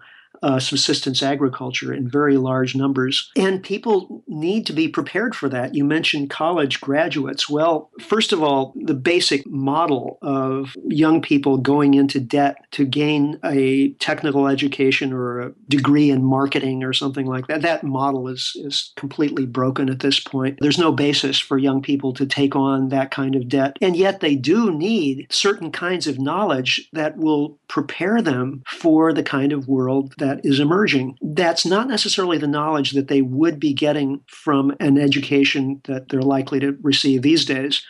[0.42, 3.30] uh, subsistence agriculture in very large numbers.
[3.36, 5.74] And people need to be prepared for that.
[5.74, 7.48] You mentioned college graduates.
[7.48, 13.38] Well, first of all, the basic model of young people going into debt to gain
[13.44, 18.52] a technical education or a degree in marketing or something like that, that model is,
[18.56, 20.58] is completely broken at this point.
[20.60, 23.76] There's no basis for young people to take on that kind of debt.
[23.80, 29.22] And yet they do need certain kinds of knowledge that will prepare them for the
[29.22, 31.18] kind of world that is emerging.
[31.20, 36.22] That's not necessarily the knowledge that they would be getting from an education that they're
[36.22, 37.84] likely to receive these days.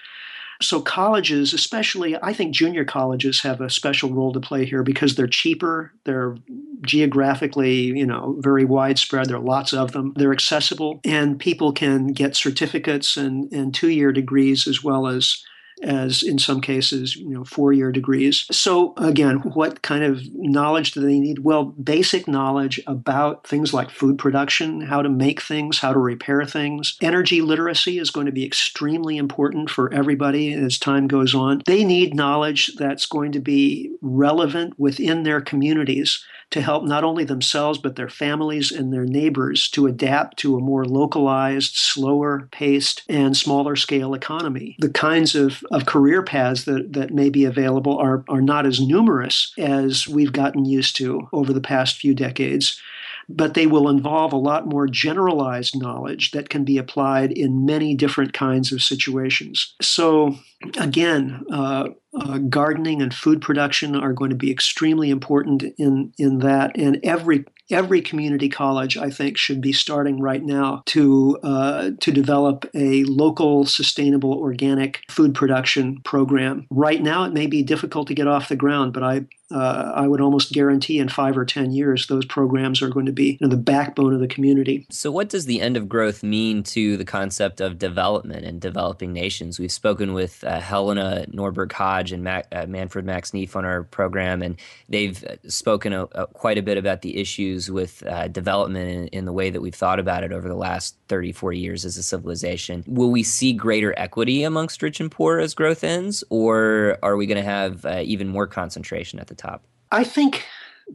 [0.61, 5.16] So, colleges, especially, I think junior colleges have a special role to play here because
[5.16, 6.36] they're cheaper, they're
[6.82, 9.28] geographically, you know, very widespread.
[9.28, 10.12] There are lots of them.
[10.16, 15.43] They're accessible, and people can get certificates and, and two year degrees as well as
[15.83, 18.47] as in some cases, you know, four year degrees.
[18.51, 21.41] So, again, what kind of knowledge do they need?
[21.41, 26.45] Well, basic knowledge about things like food production, how to make things, how to repair
[26.45, 26.97] things.
[27.01, 31.62] Energy literacy is going to be extremely important for everybody as time goes on.
[31.66, 37.24] They need knowledge that's going to be relevant within their communities to help not only
[37.24, 43.03] themselves, but their families and their neighbors to adapt to a more localized, slower paced,
[43.09, 44.76] and smaller scale economy.
[44.78, 48.80] The kinds of, of career paths that, that may be available are, are not as
[48.80, 52.80] numerous as we've gotten used to over the past few decades
[53.28, 57.94] but they will involve a lot more generalized knowledge that can be applied in many
[57.94, 59.74] different kinds of situations.
[59.80, 60.36] So,
[60.78, 66.39] again, uh, uh, gardening and food production are going to be extremely important in in
[66.41, 71.91] that, and every every community college, I think, should be starting right now to uh,
[72.01, 76.67] to develop a local, sustainable, organic food production program.
[76.71, 80.07] Right now, it may be difficult to get off the ground, but I uh, I
[80.09, 83.39] would almost guarantee in five or 10 years, those programs are going to be you
[83.43, 84.87] know, the backbone of the community.
[84.91, 89.13] So, what does the end of growth mean to the concept of development and developing
[89.13, 89.59] nations?
[89.59, 93.84] We've spoken with uh, Helena Norberg Hodge and Mac, uh, Manfred Max Neef on our
[93.84, 98.26] program, and they've uh, spoken a, a, quite a bit about the issues with uh,
[98.28, 101.59] development in, in the way that we've thought about it over the last 30, 40
[101.59, 102.82] years as a civilization.
[102.88, 107.26] Will we see greater equity amongst rich and poor as growth ends, or are we
[107.26, 109.62] going to have uh, even more concentration at the top?
[109.92, 110.46] I think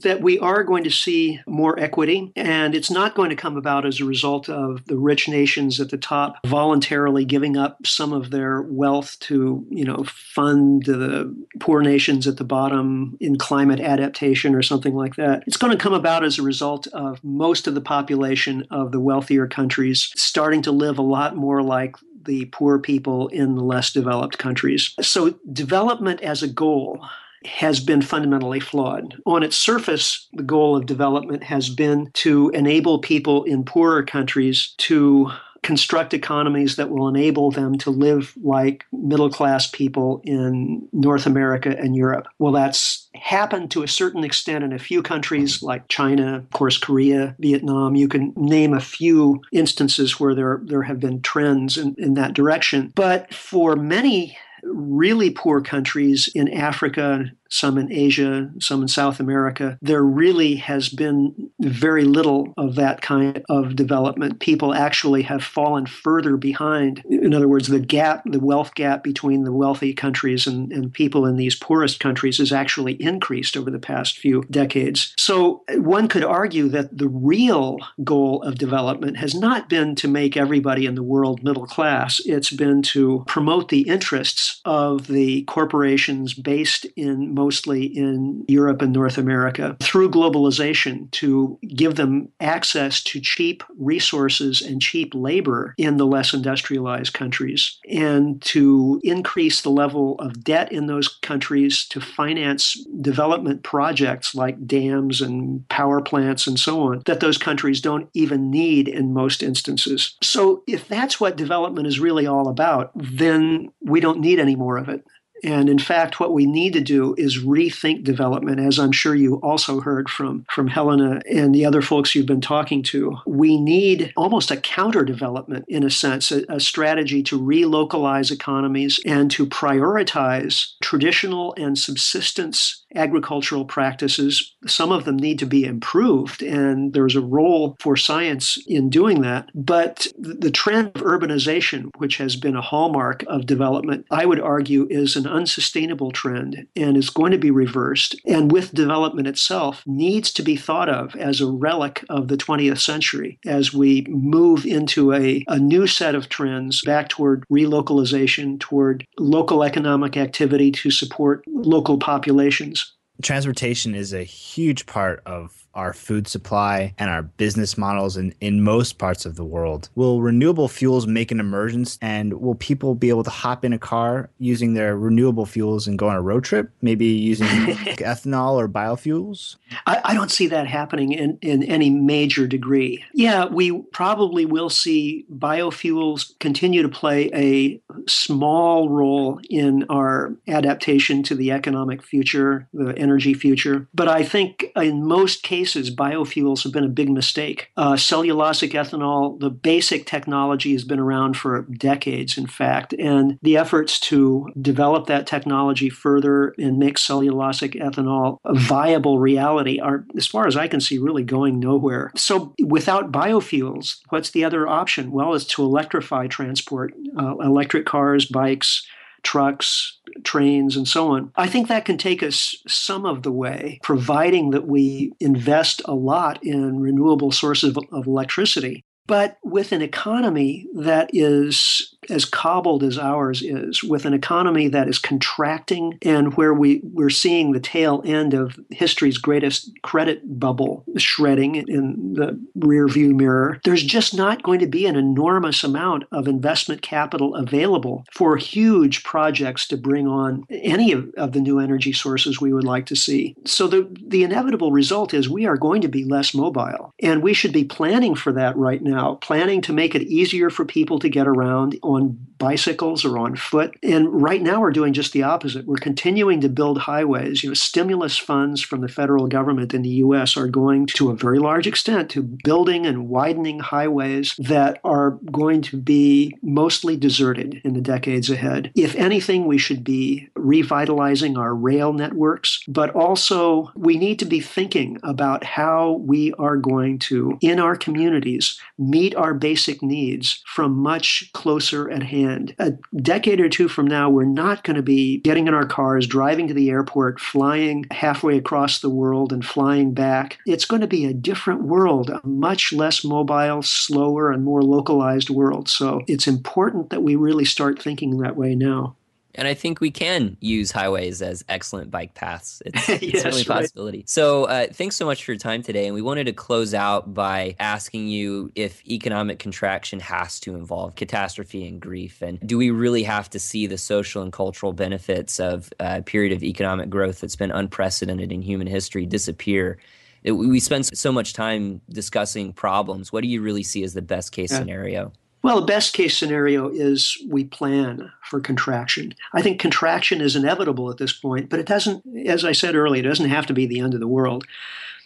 [0.01, 3.85] that we are going to see more equity, and it's not going to come about
[3.85, 8.31] as a result of the rich nations at the top voluntarily giving up some of
[8.31, 14.55] their wealth to, you know, fund the poor nations at the bottom in climate adaptation
[14.55, 15.43] or something like that.
[15.47, 18.99] It's going to come about as a result of most of the population of the
[18.99, 23.91] wealthier countries starting to live a lot more like the poor people in the less
[23.91, 24.93] developed countries.
[25.01, 27.03] So, development as a goal
[27.47, 29.15] has been fundamentally flawed.
[29.25, 34.73] On its surface, the goal of development has been to enable people in poorer countries
[34.77, 35.31] to
[35.63, 41.75] construct economies that will enable them to live like middle class people in North America
[41.77, 42.27] and Europe.
[42.39, 46.77] Well, that's happened to a certain extent in a few countries like China, of course,
[46.77, 47.95] Korea, Vietnam.
[47.95, 52.33] You can name a few instances where there, there have been trends in, in that
[52.33, 52.93] direction.
[52.95, 59.77] But for many really poor countries in Africa, some in Asia, some in South America,
[59.81, 64.39] there really has been very little of that kind of development.
[64.39, 67.03] People actually have fallen further behind.
[67.09, 71.25] In other words, the gap, the wealth gap between the wealthy countries and, and people
[71.25, 75.13] in these poorest countries has actually increased over the past few decades.
[75.17, 80.37] So one could argue that the real goal of development has not been to make
[80.37, 86.33] everybody in the world middle class, it's been to promote the interests of the corporations
[86.33, 93.21] based in mostly in Europe and North America through globalization to give them access to
[93.21, 100.15] cheap resources and cheap labor in the less industrialized countries and to increase the level
[100.19, 106.59] of debt in those countries to finance development projects like dams and power plants and
[106.59, 110.15] so on that those countries don't even need in most instances.
[110.23, 114.77] So if that's what development is really all about, then we don't need any more
[114.77, 115.05] of it.
[115.43, 119.35] And in fact, what we need to do is rethink development, as I'm sure you
[119.35, 123.17] also heard from, from Helena and the other folks you've been talking to.
[123.25, 128.99] We need almost a counter development, in a sense, a, a strategy to relocalize economies
[129.05, 134.55] and to prioritize traditional and subsistence agricultural practices.
[134.65, 139.21] Some of them need to be improved, and there's a role for science in doing
[139.21, 139.49] that.
[139.53, 144.87] But the trend of urbanization, which has been a hallmark of development, I would argue
[144.89, 148.15] is an unsustainable trend and is going to be reversed.
[148.25, 152.79] And with development itself, needs to be thought of as a relic of the 20th
[152.79, 159.05] century as we move into a, a new set of trends back toward relocalization, toward
[159.19, 162.86] local economic activity to support local populations.
[163.21, 168.63] Transportation is a huge part of our food supply and our business models in, in
[168.63, 169.89] most parts of the world.
[169.95, 173.79] Will renewable fuels make an emergence and will people be able to hop in a
[173.79, 178.67] car using their renewable fuels and go on a road trip, maybe using ethanol or
[178.67, 179.57] biofuels?
[179.85, 183.03] I, I, don't see that happening in, in any major degree.
[183.13, 191.21] Yeah, we probably will see biofuels continue to play a small role in our adaptation
[191.23, 193.87] to the economic future, the energy future.
[193.93, 197.69] But I think in most cases, cases, biofuels have been a big mistake.
[197.75, 203.57] Uh, cellulosic ethanol, the basic technology has been around for decades, in fact, and the
[203.57, 210.25] efforts to develop that technology further and make cellulosic ethanol a viable reality are, as
[210.25, 212.11] far as I can see, really going nowhere.
[212.15, 215.11] So, without biofuels, what's the other option?
[215.11, 218.87] Well, it's to electrify transport, uh, electric cars, bikes
[219.27, 221.31] trucks, trains, and so on.
[221.35, 225.93] I think that can take us some of the way, providing that we invest a
[225.93, 228.83] lot in renewable sources of, of electricity.
[229.07, 234.87] But with an economy that is as cobbled as ours is, with an economy that
[234.87, 240.83] is contracting and where we, we're seeing the tail end of history's greatest credit bubble
[240.97, 246.03] shredding in the rear view mirror, there's just not going to be an enormous amount
[246.11, 251.59] of investment capital available for huge projects to bring on any of, of the new
[251.59, 253.35] energy sources we would like to see.
[253.45, 256.93] So the, the inevitable result is we are going to be less mobile.
[257.01, 260.65] And we should be planning for that right now, planning to make it easier for
[260.65, 263.75] people to get around on on bicycles or on foot.
[263.83, 265.65] And right now we're doing just the opposite.
[265.65, 267.43] We're continuing to build highways.
[267.43, 271.15] You know, stimulus funds from the federal government in the US are going to a
[271.15, 277.61] very large extent to building and widening highways that are going to be mostly deserted
[277.63, 278.71] in the decades ahead.
[278.75, 284.39] If anything, we should be revitalizing our rail networks, but also we need to be
[284.39, 290.71] thinking about how we are going to, in our communities, meet our basic needs from
[290.71, 292.26] much closer at hand.
[292.59, 296.05] A decade or two from now, we're not going to be getting in our cars,
[296.05, 300.37] driving to the airport, flying halfway across the world, and flying back.
[300.45, 305.29] It's going to be a different world, a much less mobile, slower, and more localized
[305.29, 305.69] world.
[305.69, 308.96] So it's important that we really start thinking that way now.
[309.37, 312.61] And I think we can use highways as excellent bike paths.
[312.65, 313.61] It's, it's yes, certainly a right.
[313.61, 314.03] possibility.
[314.07, 315.85] So, uh, thanks so much for your time today.
[315.85, 320.95] And we wanted to close out by asking you if economic contraction has to involve
[320.95, 322.21] catastrophe and grief.
[322.21, 326.33] And do we really have to see the social and cultural benefits of a period
[326.33, 329.77] of economic growth that's been unprecedented in human history disappear?
[330.23, 333.13] It, we spend so much time discussing problems.
[333.13, 334.59] What do you really see as the best case Yeah.
[334.59, 335.13] scenario?
[335.47, 339.15] Well, the best case scenario is we plan for contraction.
[339.31, 342.99] I think contraction is inevitable at this point, but it doesn't, as I said earlier,
[342.99, 344.43] it doesn't have to be the end of the world.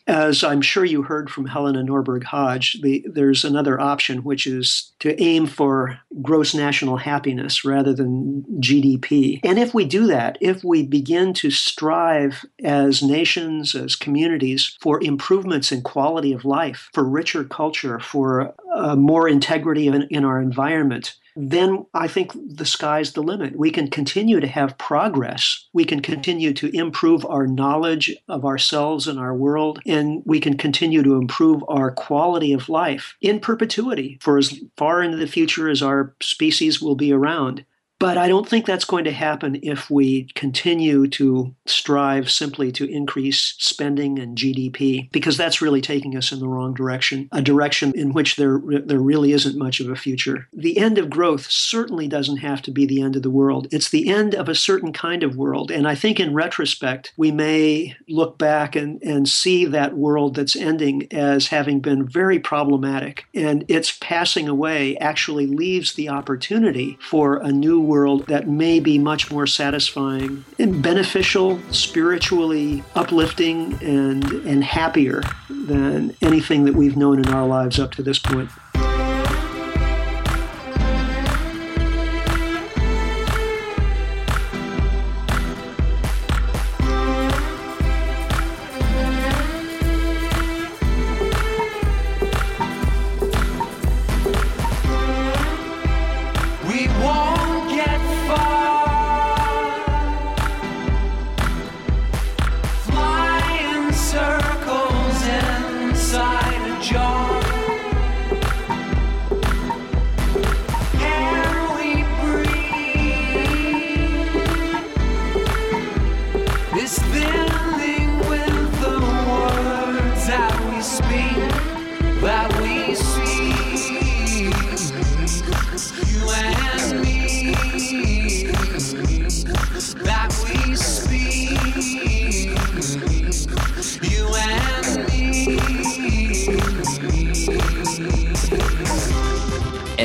[0.08, 4.92] As I'm sure you heard from Helena Norberg Hodge, the, there's another option, which is
[5.00, 9.40] to aim for gross national happiness rather than GDP.
[9.44, 15.02] And if we do that, if we begin to strive as nations, as communities, for
[15.04, 20.42] improvements in quality of life, for richer culture, for uh, more integrity in, in our
[20.42, 23.56] environment, then I think the sky's the limit.
[23.56, 25.68] We can continue to have progress.
[25.74, 30.58] We can continue to improve our knowledge of ourselves and our world, and we can
[30.58, 35.70] continue to improve our quality of life in perpetuity for as far into the future
[35.70, 37.66] as our species will be around.
[38.02, 42.90] But I don't think that's going to happen if we continue to strive simply to
[42.90, 47.92] increase spending and GDP, because that's really taking us in the wrong direction, a direction
[47.94, 50.48] in which there, there really isn't much of a future.
[50.52, 53.68] The end of growth certainly doesn't have to be the end of the world.
[53.70, 55.70] It's the end of a certain kind of world.
[55.70, 60.56] And I think in retrospect, we may look back and, and see that world that's
[60.56, 63.26] ending as having been very problematic.
[63.36, 68.98] And its passing away actually leaves the opportunity for a new world that may be
[68.98, 77.20] much more satisfying and beneficial, spiritually uplifting, and, and happier than anything that we've known
[77.20, 78.50] in our lives up to this point.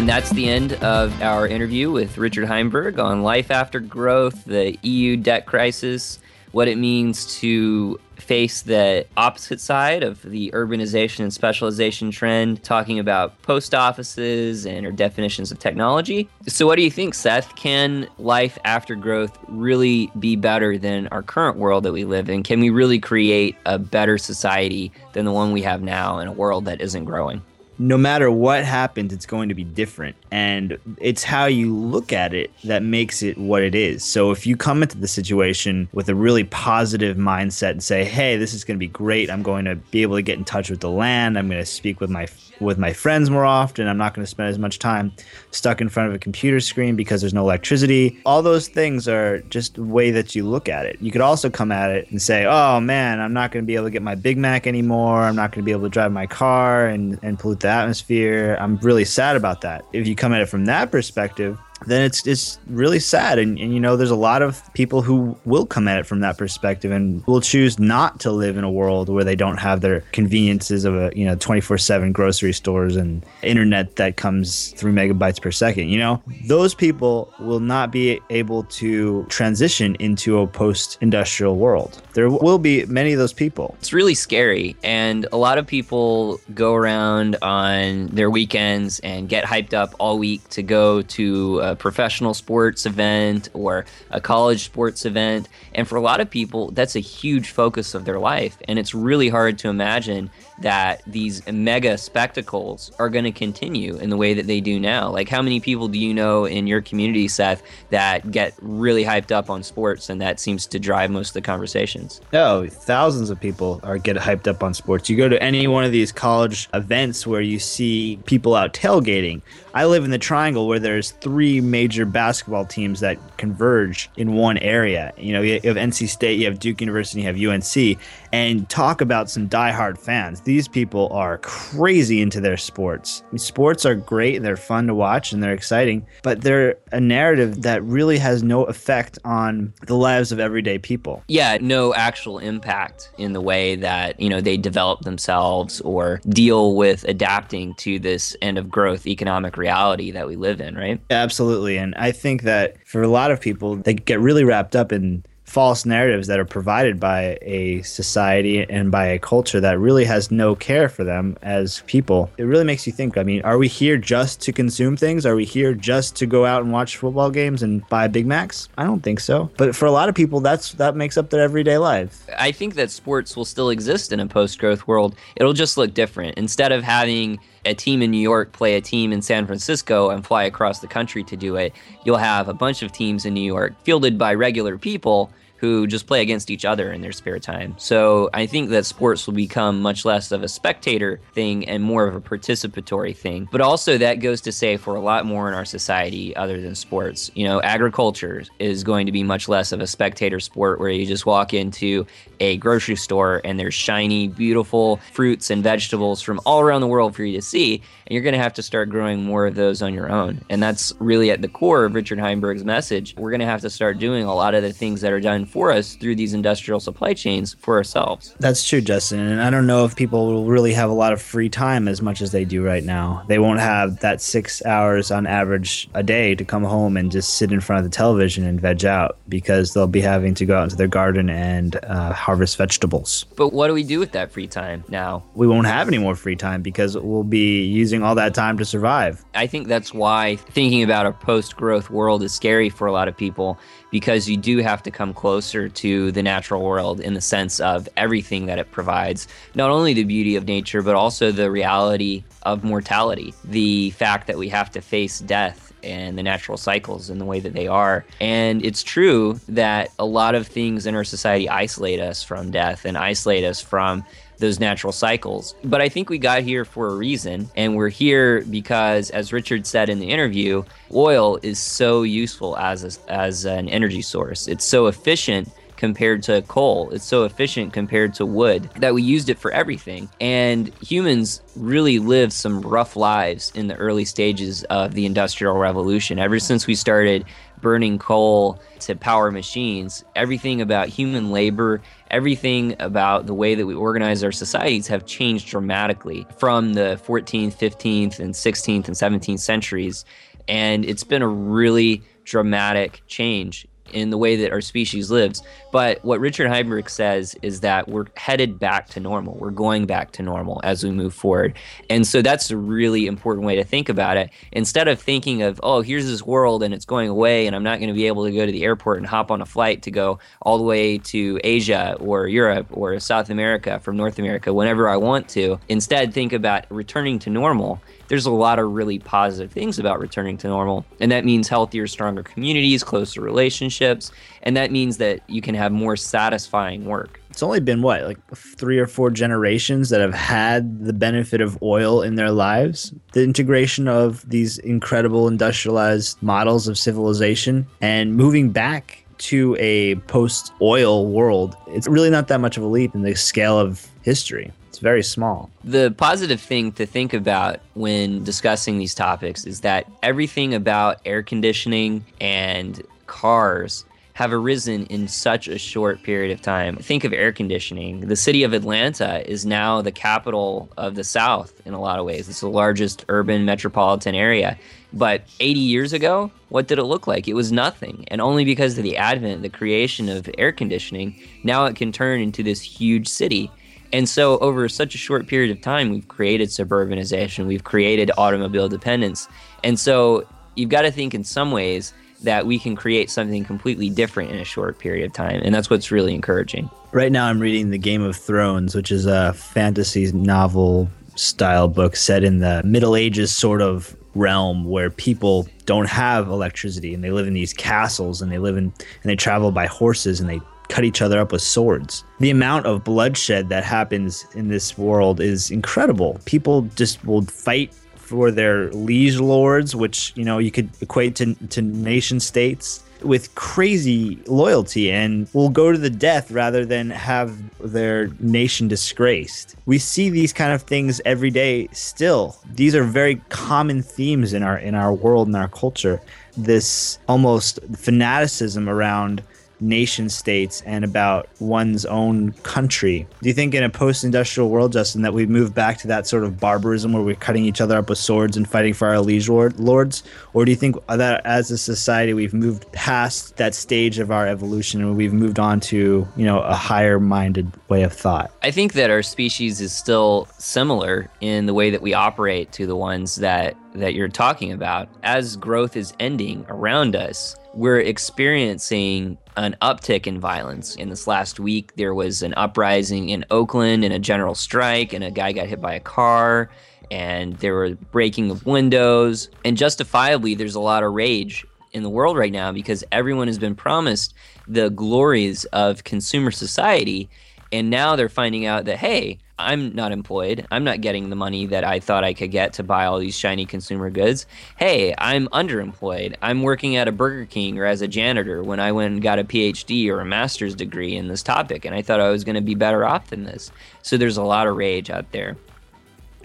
[0.07, 4.79] And that's the end of our interview with Richard Heinberg on life after growth, the
[4.83, 6.21] EU debt crisis,
[6.53, 13.01] what it means to face the opposite side of the urbanization and specialization trend, talking
[13.01, 16.29] about post offices and our definitions of technology.
[16.47, 17.57] So, what do you think, Seth?
[17.57, 22.45] Can life after growth really be better than our current world that we live in?
[22.45, 26.33] Can we really create a better society than the one we have now in a
[26.33, 27.43] world that isn't growing?
[27.79, 30.17] No matter what happens, it's going to be different.
[30.31, 34.05] And it's how you look at it that makes it what it is.
[34.05, 38.37] So if you come into the situation with a really positive mindset and say, "Hey,
[38.37, 39.31] this is going to be great.
[39.31, 41.39] I'm going to be able to get in touch with the land.
[41.39, 42.27] I'm going to speak with my
[42.61, 43.89] with my friends more often.
[43.89, 45.13] I'm not going to spend as much time
[45.51, 49.41] stuck in front of a computer screen because there's no electricity." All those things are
[49.51, 50.99] just the way that you look at it.
[51.01, 53.75] You could also come at it and say, "Oh man, I'm not going to be
[53.75, 55.23] able to get my Big Mac anymore.
[55.23, 58.57] I'm not going to be able to drive my car and and pollute the atmosphere.
[58.61, 62.27] I'm really sad about that." If you come at it from that perspective, then it's
[62.27, 63.39] it's really sad.
[63.39, 66.21] And, and you know there's a lot of people who will come at it from
[66.21, 69.81] that perspective and will choose not to live in a world where they don't have
[69.81, 75.41] their conveniences of a you know 24/7 grocery stores and internet that comes 3 megabytes
[75.41, 76.23] per second you know?
[76.47, 82.03] Those people will not be able to transition into a post-industrial world.
[82.15, 83.75] There will be many of those people.
[83.79, 84.77] It's really scary.
[84.83, 90.19] And a lot of people go around on their weekends and get hyped up all
[90.19, 95.49] week to go to a professional sports event or a college sports event.
[95.75, 98.57] And for a lot of people, that's a huge focus of their life.
[98.69, 104.11] And it's really hard to imagine that these mega spectacles are going to continue in
[104.11, 105.11] the way that they do now.
[105.11, 109.33] Like, how many people do you know in your community, Seth, that get really hyped
[109.33, 112.21] up on sports and that seems to drive most of the conversations?
[112.33, 115.11] Oh, thousands of people are get hyped up on sports.
[115.11, 119.43] You go to any one of these college events where you see people out tailgating.
[119.77, 124.57] I live in the Triangle where there's three major basketball teams that converge in one
[124.57, 125.13] area.
[125.19, 127.99] You know, you have NC State, you have Duke University, you have UNC,
[128.33, 130.41] and talk about some diehard fans.
[130.41, 133.23] These people are crazy into their sports.
[133.37, 137.83] Sports are great, they're fun to watch, and they're exciting, but they're a narrative that
[137.83, 141.23] really has no effect on the lives of everyday people.
[141.29, 146.77] yeah, no actual impact in the way that, you know, they develop themselves or deal
[146.77, 151.01] with adapting to this end of growth economic reality that we live in, right?
[151.11, 151.77] Absolutely.
[151.77, 155.25] And I think that for a lot of people, they get really wrapped up in
[155.47, 160.31] false narratives that are provided by a society and by a culture that really has
[160.31, 162.31] no care for them as people.
[162.37, 165.25] It really makes you think I mean, are we here just to consume things?
[165.25, 168.69] Are we here just to go out and watch football games and buy Big Macs?
[168.77, 169.51] I don't think so.
[169.57, 172.27] But for a lot of people, that's that makes up their everyday life.
[172.37, 175.15] I think that sports will still exist in a post growth world.
[175.37, 176.37] It'll just look different.
[176.37, 180.25] Instead of having a team in New York play a team in San Francisco and
[180.25, 183.41] fly across the country to do it, you'll have a bunch of teams in New
[183.41, 187.75] York fielded by regular people who just play against each other in their spare time.
[187.79, 192.07] So I think that sports will become much less of a spectator thing and more
[192.07, 193.49] of a participatory thing.
[193.51, 196.75] But also that goes to say for a lot more in our society other than
[196.75, 197.31] sports.
[197.35, 201.07] You know, agriculture is going to be much less of a spectator sport where you
[201.07, 202.07] just walk into
[202.41, 207.17] a grocery store and there's shiny, beautiful fruits and vegetables from all around the world
[207.17, 207.77] for you to see.
[208.07, 210.43] And you're going to have to start growing more of those on your own.
[210.51, 213.15] And that's really at the core of Richard Heinberg's message.
[213.17, 215.46] We're going to have to start doing a lot of the things that are done
[215.47, 218.35] for us through these industrial supply chains for ourselves.
[218.39, 219.21] That's true, Justin.
[219.21, 222.03] And I don't know if people will really have a lot of free time as
[222.03, 223.25] much as they do right now.
[223.29, 227.35] They won't have that six hours on average a day to come home and just
[227.35, 230.59] sit in front of the television and veg out because they'll be having to go
[230.59, 233.25] out into their garden and uh, harvest vegetables.
[233.37, 235.23] But what do we do with that free time now?
[235.35, 238.65] We won't have any more free time because we'll be using all that time to
[238.65, 239.25] survive.
[239.35, 243.09] I think that's why thinking about a post growth world is scary for a lot
[243.09, 243.59] of people
[243.97, 247.89] because you do have to come closer to the natural world in the sense of
[247.97, 249.27] everything that it provides.
[249.55, 254.37] Not only the beauty of nature, but also the reality of mortality, the fact that
[254.37, 258.05] we have to face death and the natural cycles in the way that they are.
[258.21, 262.85] And it's true that a lot of things in our society isolate us from death
[262.85, 264.05] and isolate us from
[264.39, 265.55] those natural cycles.
[265.65, 267.49] But I think we got here for a reason.
[267.57, 270.63] And we're here because, as Richard said in the interview,
[270.93, 274.49] oil is so useful as, a, as an energy source.
[274.49, 276.91] It's so efficient compared to coal.
[276.91, 280.09] It's so efficient compared to wood that we used it for everything.
[280.21, 286.19] And humans really lived some rough lives in the early stages of the Industrial Revolution.
[286.19, 287.25] Ever since we started
[287.61, 291.81] burning coal to power machines, everything about human labor
[292.11, 297.57] everything about the way that we organize our societies have changed dramatically from the 14th,
[297.57, 300.05] 15th, and 16th and 17th centuries.
[300.49, 305.43] And it's been a really dramatic change in the way that our species lives.
[305.73, 309.35] But what Richard Heinberg says is that we're headed back to normal.
[309.35, 311.55] We're going back to normal as we move forward.
[311.89, 314.29] And so that's a really important way to think about it.
[314.53, 317.79] Instead of thinking of, oh, here's this world and it's going away and I'm not
[317.79, 319.91] going to be able to go to the airport and hop on a flight to
[319.91, 324.91] go all the way to Asia or Europe or South America from North America whenever
[324.91, 325.59] I want to.
[325.71, 330.37] Instead, think about returning to normal there's a lot of really positive things about returning
[330.39, 330.85] to normal.
[331.01, 334.13] And that means healthier, stronger communities, closer relationships.
[334.43, 337.21] And that means that you can have more satisfying work.
[337.31, 341.61] It's only been what, like three or four generations that have had the benefit of
[341.63, 342.95] oil in their lives.
[343.13, 350.53] The integration of these incredible industrialized models of civilization and moving back to a post
[350.61, 354.53] oil world, it's really not that much of a leap in the scale of history.
[354.77, 355.49] It's very small.
[355.65, 361.23] The positive thing to think about when discussing these topics is that everything about air
[361.23, 366.77] conditioning and cars have arisen in such a short period of time.
[366.77, 368.01] Think of air conditioning.
[368.01, 372.05] The city of Atlanta is now the capital of the South in a lot of
[372.05, 372.29] ways.
[372.29, 374.59] It's the largest urban metropolitan area.
[374.93, 377.29] But 80 years ago, what did it look like?
[377.29, 378.05] It was nothing.
[378.09, 382.21] And only because of the advent, the creation of air conditioning, now it can turn
[382.21, 383.51] into this huge city.
[383.97, 388.69] And so, over such a short period of time, we've created suburbanization, we've created automobile
[388.69, 389.27] dependence.
[389.65, 393.89] And so, you've got to think in some ways that we can create something completely
[393.89, 395.41] different in a short period of time.
[395.43, 396.69] And that's what's really encouraging.
[396.93, 401.97] Right now, I'm reading The Game of Thrones, which is a fantasy novel style book
[401.97, 407.11] set in the Middle Ages sort of realm where people don't have electricity and they
[407.11, 410.41] live in these castles and they live in and they travel by horses and they
[410.69, 412.05] cut each other up with swords.
[412.21, 416.21] The amount of bloodshed that happens in this world is incredible.
[416.25, 421.35] People just will fight for their liege lords, which you know you could equate to
[421.35, 427.37] to nation states with crazy loyalty and will go to the death rather than have
[427.61, 429.55] their nation disgraced.
[429.67, 432.37] We see these kind of things every day still.
[432.55, 436.01] These are very common themes in our in our world and our culture.
[436.37, 439.23] This almost fanaticism around
[439.61, 443.07] nation states and about one's own country.
[443.23, 446.07] Do you think in a post industrial world, Justin, that we've moved back to that
[446.07, 449.01] sort of barbarism where we're cutting each other up with swords and fighting for our
[449.01, 450.03] liege lords?
[450.35, 454.27] Or do you think that as a society we've moved past that stage of our
[454.27, 458.31] evolution and we've moved on to, you know, a higher minded way of thought?
[458.43, 462.67] I think that our species is still similar in the way that we operate to
[462.67, 464.89] the ones that that you're talking about.
[465.03, 470.75] As growth is ending around us, we're experiencing an uptick in violence.
[470.77, 475.05] In this last week, there was an uprising in Oakland and a general strike, and
[475.05, 476.51] a guy got hit by a car,
[476.91, 479.29] and there were breaking of windows.
[479.45, 483.39] And justifiably, there's a lot of rage in the world right now because everyone has
[483.39, 484.15] been promised
[484.49, 487.11] the glories of consumer society.
[487.53, 490.47] And now they're finding out that, hey, I'm not employed.
[490.51, 493.17] I'm not getting the money that I thought I could get to buy all these
[493.17, 494.27] shiny consumer goods.
[494.57, 496.17] Hey, I'm underemployed.
[496.23, 499.19] I'm working at a Burger King or as a janitor when I went and got
[499.19, 502.37] a PhD or a master's degree in this topic, and I thought I was going
[502.37, 503.51] to be better off than this.
[503.83, 505.37] So there's a lot of rage out there.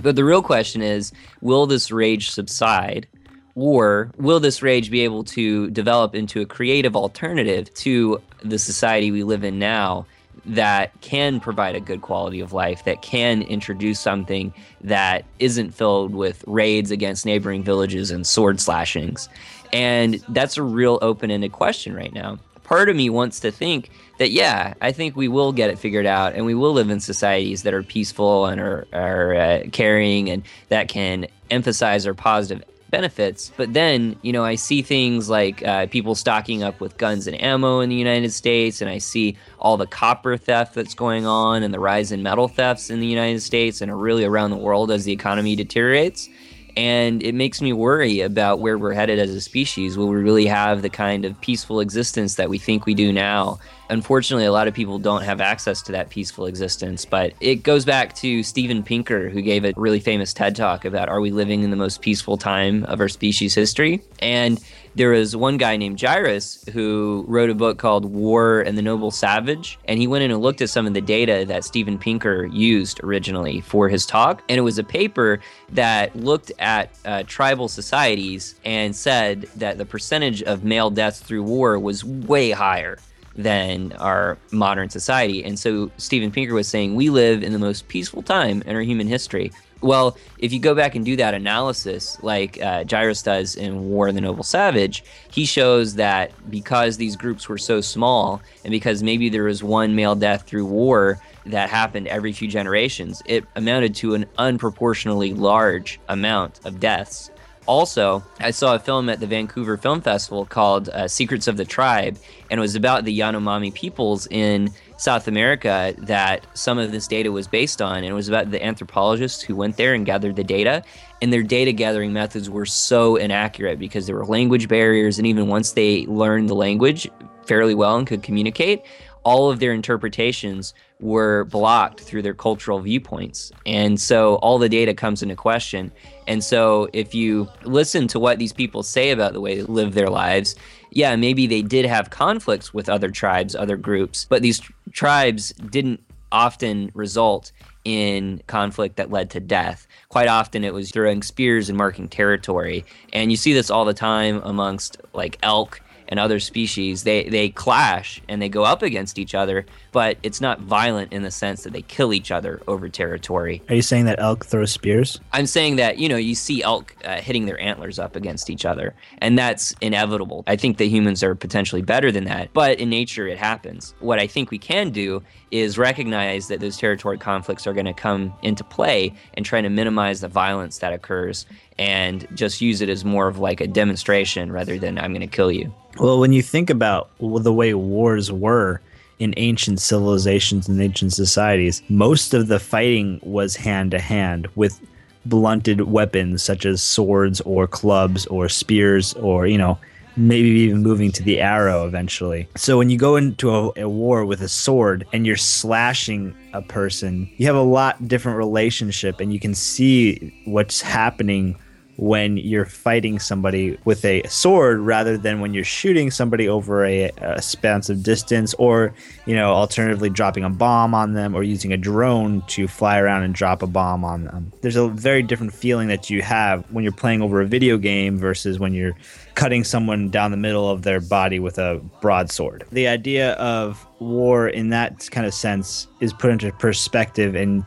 [0.01, 3.07] But the real question is will this rage subside?
[3.53, 9.11] Or will this rage be able to develop into a creative alternative to the society
[9.11, 10.05] we live in now
[10.45, 16.13] that can provide a good quality of life, that can introduce something that isn't filled
[16.13, 19.29] with raids against neighboring villages and sword slashings.
[19.71, 22.39] And that's a real open ended question right now.
[22.63, 26.05] Part of me wants to think that, yeah, I think we will get it figured
[26.05, 30.29] out and we will live in societies that are peaceful and are, are uh, caring
[30.29, 33.51] and that can emphasize our positive benefits.
[33.57, 37.41] But then, you know, I see things like uh, people stocking up with guns and
[37.41, 41.63] ammo in the United States, and I see all the copper theft that's going on
[41.63, 44.91] and the rise in metal thefts in the United States and really around the world
[44.91, 46.29] as the economy deteriorates.
[46.77, 49.97] And it makes me worry about where we're headed as a species.
[49.97, 53.59] Will we really have the kind of peaceful existence that we think we do now?
[53.91, 57.03] Unfortunately, a lot of people don't have access to that peaceful existence.
[57.03, 61.09] But it goes back to Steven Pinker, who gave a really famous TED talk about
[61.09, 64.01] are we living in the most peaceful time of our species history?
[64.19, 64.61] And
[64.95, 69.11] there was one guy named Jairus who wrote a book called War and the Noble
[69.11, 69.77] Savage.
[69.89, 73.03] And he went in and looked at some of the data that Steven Pinker used
[73.03, 74.41] originally for his talk.
[74.47, 75.41] And it was a paper
[75.73, 81.43] that looked at uh, tribal societies and said that the percentage of male deaths through
[81.43, 82.97] war was way higher
[83.35, 85.43] than our modern society.
[85.43, 88.81] And so Steven Pinker was saying we live in the most peaceful time in our
[88.81, 89.51] human history.
[89.81, 94.09] Well, if you go back and do that analysis, like uh, Jairus does in War
[94.09, 99.01] of the Noble Savage, he shows that because these groups were so small, and because
[99.01, 103.95] maybe there was one male death through war that happened every few generations, it amounted
[103.95, 107.30] to an unproportionally large amount of deaths.
[107.67, 111.65] Also, I saw a film at the Vancouver Film Festival called uh, Secrets of the
[111.65, 112.17] Tribe,
[112.49, 114.71] and it was about the Yanomami peoples in
[115.01, 117.97] South America that some of this data was based on.
[117.97, 120.83] And it was about the anthropologists who went there and gathered the data.
[121.23, 125.17] And their data gathering methods were so inaccurate because there were language barriers.
[125.17, 127.09] And even once they learned the language
[127.47, 128.83] fairly well and could communicate,
[129.23, 133.51] all of their interpretations were blocked through their cultural viewpoints.
[133.65, 135.91] And so all the data comes into question.
[136.27, 139.93] And so if you listen to what these people say about the way they live
[139.93, 140.55] their lives,
[140.91, 145.53] yeah, maybe they did have conflicts with other tribes, other groups, but these tr- tribes
[145.53, 147.51] didn't often result
[147.83, 149.87] in conflict that led to death.
[150.09, 152.85] Quite often it was throwing spears and marking territory.
[153.11, 155.81] And you see this all the time amongst like elk
[156.11, 160.41] and other species, they, they clash and they go up against each other, but it's
[160.41, 163.61] not violent in the sense that they kill each other over territory.
[163.69, 165.19] Are you saying that elk throw spears?
[165.33, 168.65] I'm saying that, you know, you see elk uh, hitting their antlers up against each
[168.65, 170.43] other, and that's inevitable.
[170.47, 173.93] I think that humans are potentially better than that, but in nature it happens.
[173.99, 177.93] What I think we can do is recognize that those territory conflicts are going to
[177.93, 181.45] come into play and try to minimize the violence that occurs
[181.77, 185.27] and just use it as more of like a demonstration rather than I'm going to
[185.27, 185.73] kill you.
[185.99, 188.79] Well, when you think about the way wars were
[189.21, 194.81] in ancient civilizations and ancient societies, most of the fighting was hand to hand with
[195.27, 199.77] blunted weapons such as swords or clubs or spears or, you know,
[200.17, 202.47] maybe even moving to the arrow eventually.
[202.55, 206.63] So when you go into a, a, war with a sword and you're slashing a
[206.63, 211.55] person, you have a lot different relationship and you can see what's happening
[212.01, 217.03] when you're fighting somebody with a sword rather than when you're shooting somebody over a,
[217.03, 218.91] a expansive distance or
[219.27, 223.21] you know alternatively dropping a bomb on them or using a drone to fly around
[223.21, 224.51] and drop a bomb on them.
[224.61, 228.17] There's a very different feeling that you have when you're playing over a video game
[228.17, 228.95] versus when you're
[229.35, 232.65] cutting someone down the middle of their body with a broadsword.
[232.71, 237.63] The idea of war in that kind of sense is put into perspective and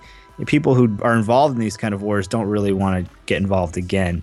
[0.46, 3.76] people who are involved in these kind of wars don't really want to get involved
[3.76, 4.22] again.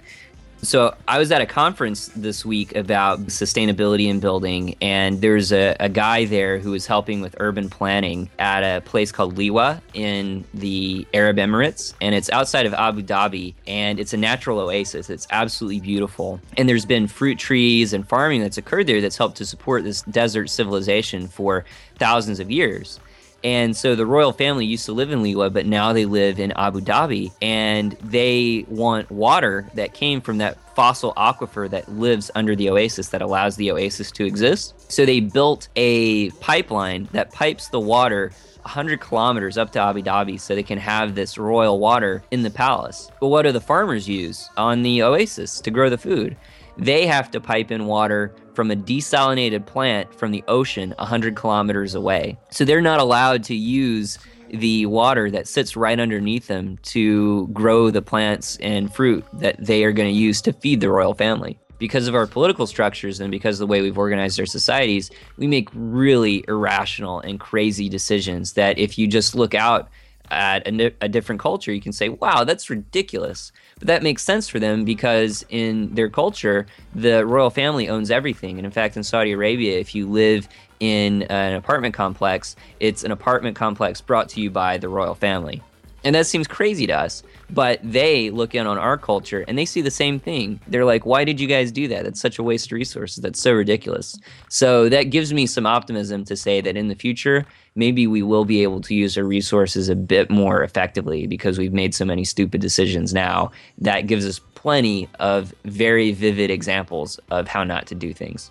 [0.63, 5.75] So I was at a conference this week about sustainability in building, and there's a,
[5.79, 10.45] a guy there who is helping with urban planning at a place called Liwa in
[10.53, 15.09] the Arab Emirates, and it's outside of Abu Dhabi, and it's a natural oasis.
[15.09, 19.37] It's absolutely beautiful, and there's been fruit trees and farming that's occurred there that's helped
[19.37, 21.65] to support this desert civilization for
[21.97, 22.99] thousands of years.
[23.43, 26.51] And so the royal family used to live in Liwa, but now they live in
[26.53, 27.31] Abu Dhabi.
[27.41, 33.09] And they want water that came from that fossil aquifer that lives under the oasis
[33.09, 34.91] that allows the oasis to exist.
[34.91, 38.31] So they built a pipeline that pipes the water
[38.61, 42.49] 100 kilometers up to Abu Dhabi so they can have this royal water in the
[42.49, 43.09] palace.
[43.19, 46.37] But what do the farmers use on the oasis to grow the food?
[46.77, 51.95] They have to pipe in water from a desalinated plant from the ocean 100 kilometers
[51.95, 52.37] away.
[52.49, 54.17] So they're not allowed to use
[54.49, 59.83] the water that sits right underneath them to grow the plants and fruit that they
[59.83, 61.57] are going to use to feed the royal family.
[61.79, 65.47] Because of our political structures and because of the way we've organized our societies, we
[65.47, 69.89] make really irrational and crazy decisions that if you just look out
[70.31, 73.51] at a, a, different culture, you can say, wow, that's ridiculous.
[73.77, 78.57] But that makes sense for them because in their culture, the royal family owns everything.
[78.57, 80.47] And in fact, in Saudi Arabia, if you live
[80.79, 85.61] in an apartment complex, it's an apartment complex brought to you by the royal family.
[86.03, 89.65] And that seems crazy to us, but they look in on our culture and they
[89.65, 90.59] see the same thing.
[90.67, 92.03] They're like, why did you guys do that?
[92.03, 93.21] That's such a waste of resources.
[93.21, 94.17] That's so ridiculous.
[94.49, 97.45] So that gives me some optimism to say that in the future,
[97.75, 101.73] maybe we will be able to use our resources a bit more effectively because we've
[101.73, 103.51] made so many stupid decisions now.
[103.77, 108.49] That gives us plenty of very vivid examples of how not to do things.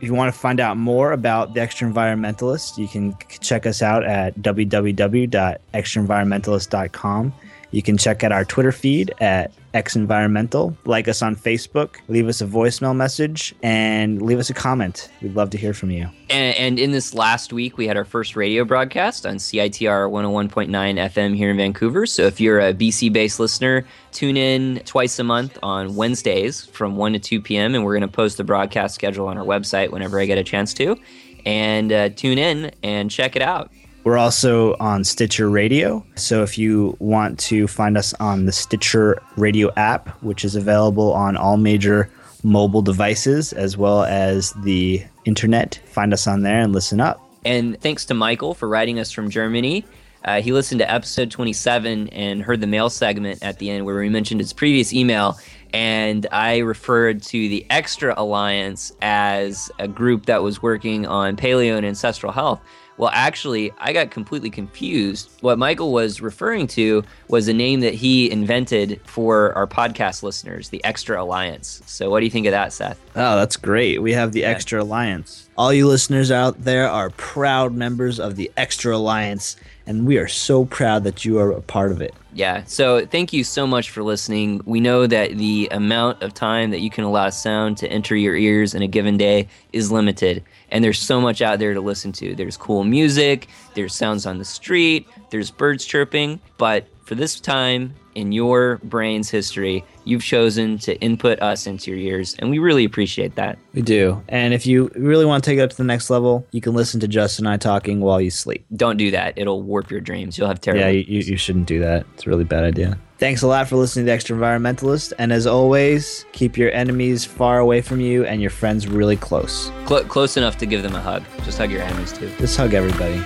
[0.00, 3.80] If you want to find out more about the Extra Environmentalist, you can check us
[3.80, 7.32] out at www.extraenvironmentalist.com.
[7.72, 10.76] You can check out our Twitter feed at X Environmental.
[10.84, 15.10] Like us on Facebook, leave us a voicemail message, and leave us a comment.
[15.20, 16.08] We'd love to hear from you.
[16.30, 20.68] And, and in this last week, we had our first radio broadcast on CITR 101.9
[20.70, 22.06] FM here in Vancouver.
[22.06, 26.96] So if you're a BC based listener, tune in twice a month on Wednesdays from
[26.96, 27.74] 1 to 2 p.m.
[27.74, 30.44] And we're going to post the broadcast schedule on our website whenever I get a
[30.44, 30.96] chance to.
[31.44, 33.70] and uh, tune in and check it out.
[34.06, 36.06] We're also on Stitcher Radio.
[36.14, 41.12] So if you want to find us on the Stitcher Radio app, which is available
[41.12, 42.08] on all major
[42.44, 47.20] mobile devices as well as the internet, find us on there and listen up.
[47.44, 49.84] And thanks to Michael for writing us from Germany.
[50.24, 53.98] Uh, he listened to episode 27 and heard the mail segment at the end where
[53.98, 55.36] we mentioned his previous email.
[55.74, 61.76] And I referred to the Extra Alliance as a group that was working on paleo
[61.76, 62.60] and ancestral health.
[62.98, 65.30] Well, actually, I got completely confused.
[65.40, 70.70] What Michael was referring to was a name that he invented for our podcast listeners,
[70.70, 71.82] the Extra Alliance.
[71.86, 72.98] So, what do you think of that, Seth?
[73.14, 74.00] Oh, that's great.
[74.00, 75.48] We have the Extra Alliance.
[75.58, 79.56] All you listeners out there are proud members of the Extra Alliance,
[79.86, 82.14] and we are so proud that you are a part of it.
[82.32, 82.64] Yeah.
[82.66, 84.60] So thank you so much for listening.
[84.66, 88.36] We know that the amount of time that you can allow sound to enter your
[88.36, 90.44] ears in a given day is limited.
[90.70, 92.34] And there's so much out there to listen to.
[92.34, 96.40] There's cool music, there's sounds on the street, there's birds chirping.
[96.58, 102.00] But for this time in your brain's history, you've chosen to input us into your
[102.00, 102.34] ears.
[102.40, 103.58] And we really appreciate that.
[103.74, 104.22] We do.
[104.28, 106.74] And if you really want to take it up to the next level, you can
[106.74, 108.66] listen to Justin and I talking while you sleep.
[108.74, 109.34] Don't do that.
[109.36, 110.36] It'll warp your dreams.
[110.36, 110.82] You'll have terrible.
[110.82, 112.06] Yeah, you, you you shouldn't do that.
[112.14, 112.98] It's a really bad idea.
[113.18, 115.12] Thanks a lot for listening to Extra Environmentalist.
[115.18, 119.70] And as always, keep your enemies far away from you and your friends really close.
[119.86, 121.22] Cl- close enough to give them a hug.
[121.44, 122.30] Just hug your enemies too.
[122.38, 123.24] Just hug everybody.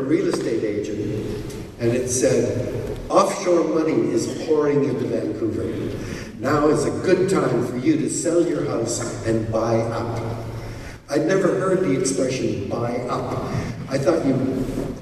[0.00, 0.98] A real estate agent,
[1.80, 5.64] and it said, offshore money is pouring into Vancouver.
[6.38, 10.44] Now is a good time for you to sell your house and buy up.
[11.10, 13.44] I'd never heard the expression buy up.
[13.88, 14.34] I thought you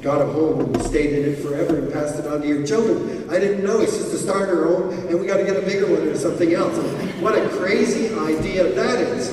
[0.02, 3.30] got a home and stayed in it forever and passed it on to your children.
[3.30, 5.86] I didn't know it's just a starter home and we got to get a bigger
[5.86, 6.76] one or something else.
[7.20, 9.30] What a crazy idea that is.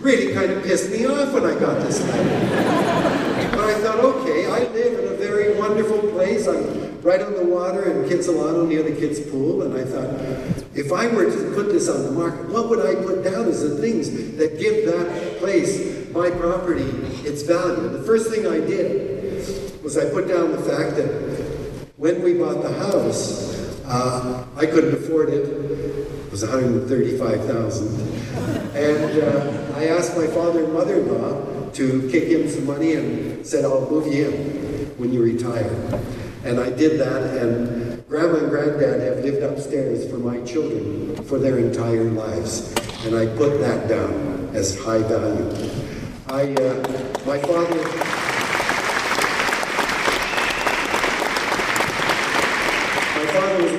[0.00, 3.50] Really kind of pissed me off when I got this letter.
[3.50, 6.46] But I thought, okay, I live in a very wonderful place.
[6.46, 7.44] I'm right on the
[8.20, 9.62] Kitsilano near the kids' pool.
[9.62, 10.10] And I thought,
[10.74, 13.62] if I were to put this on the market, what would I put down as
[13.62, 16.84] the things that give that place, my property,
[17.26, 17.88] its value?
[17.88, 21.08] The first thing I did was I put down the fact that
[21.96, 23.56] when we bought the house,
[23.86, 25.48] uh, I couldn't afford it.
[25.48, 28.00] It was 135,000.
[28.76, 33.64] And uh, I asked my father and mother-in-law to kick in some money and said,
[33.64, 35.70] I'll move you in when you retire.
[36.44, 37.89] And I did that, and
[38.30, 42.72] Grandma and Granddad have lived upstairs for my children for their entire lives.
[43.04, 45.50] And I put that down as high value.
[46.28, 48.16] I, uh, my father...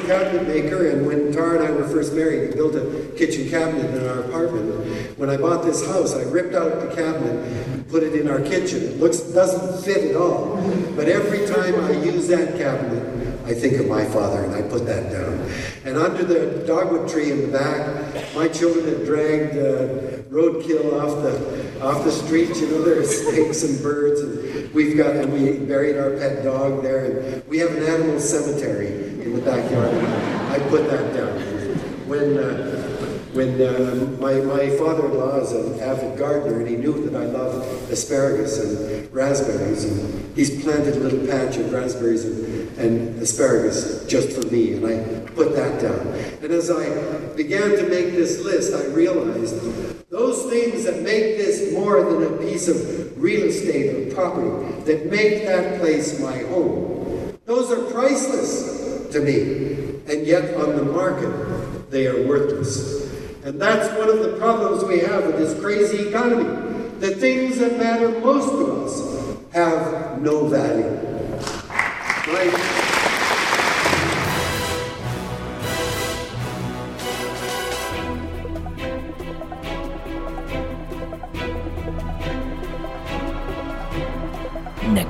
[0.08, 3.96] Cabinet maker, and when Tara and I were first married, he built a kitchen cabinet
[3.96, 5.18] in our apartment.
[5.18, 8.82] When I bought this house, I ripped out the cabinet put it in our kitchen.
[8.84, 10.56] It looks doesn't fit at all,
[10.96, 14.86] but every time I use that cabinet, I think of my father, and I put
[14.86, 15.52] that down.
[15.84, 21.22] And under the dogwood tree in the back, my children had dragged uh, roadkill off
[21.22, 22.48] the off the street.
[22.56, 26.46] You know, there are snakes and birds, and we've got and we buried our pet
[26.46, 28.88] dog there, and we have an animal cemetery
[29.22, 29.96] in the backyard.
[30.50, 31.38] I put that down.
[32.08, 32.78] When uh,
[33.34, 37.64] when um, my, my father-in-law is an avid gardener and he knew that I love
[37.90, 44.32] asparagus and raspberries and he's planted a little patch of raspberries and, and asparagus just
[44.32, 46.08] for me and I put that down.
[46.42, 46.88] And as I
[47.36, 52.38] began to make this list, I realized those things that make this more than a
[52.38, 59.08] piece of real estate or property, that make that place my home, those are priceless
[59.12, 60.02] to me.
[60.12, 63.10] And yet on the market, they are worthless.
[63.44, 66.44] And that's one of the problems we have with this crazy economy.
[67.00, 71.11] The things that matter most to us have no value.
[72.24, 72.38] Next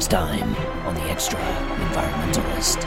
[0.08, 0.56] time
[0.86, 2.86] on the Extra Environmentalist.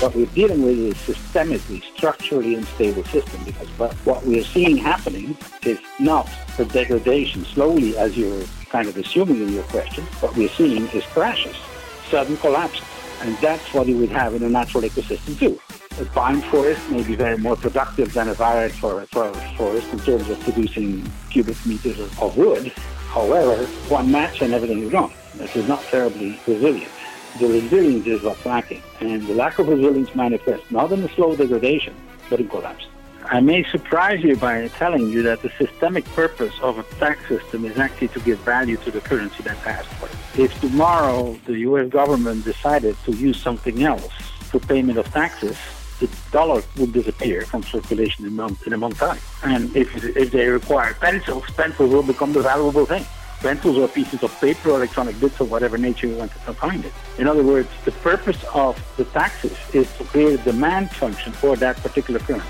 [0.00, 4.78] What we're dealing with is a systemically, structurally unstable system because what, what we're seeing
[4.78, 6.26] happening is not
[6.56, 8.44] the degradation slowly as you're
[8.74, 10.02] kind of assuming in your question.
[10.18, 11.54] What we're seeing is crashes,
[12.10, 12.82] sudden collapses.
[13.20, 15.60] And that's what you would have in a natural ecosystem too.
[16.00, 20.28] A pine forest may be very more productive than a virate forest, forest in terms
[20.28, 22.72] of producing cubic meters of, wood.
[23.18, 23.64] However,
[23.98, 25.12] one match and everything is gone.
[25.36, 26.90] This is not terribly resilient.
[27.38, 28.82] The resilience is what's lacking.
[28.98, 31.94] And the lack of resilience manifests not in the slow degradation,
[32.28, 32.86] but in collapse.
[33.30, 37.64] I may surprise you by telling you that the systemic purpose of a tax system
[37.64, 40.08] is actually to give value to the currency that asked for.
[40.40, 44.12] If tomorrow the US government decided to use something else
[44.50, 45.56] for payment of taxes,
[46.00, 49.18] the dollar would disappear from circulation in, a month, in a month time.
[49.42, 53.06] And if, if they require pencils, pencils will become the valuable thing.
[53.40, 56.84] Pencils are pieces of paper or electronic bits of whatever nature you want to find
[56.84, 56.92] it.
[57.18, 61.56] In other words, the purpose of the taxes is to create a demand function for
[61.56, 62.48] that particular currency.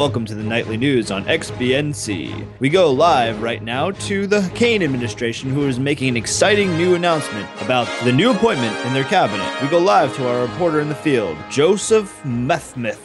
[0.00, 2.46] Welcome to the nightly news on XBNC.
[2.58, 6.94] We go live right now to the Kane administration, who is making an exciting new
[6.94, 9.46] announcement about the new appointment in their cabinet.
[9.60, 12.98] We go live to our reporter in the field, Joseph Methmith.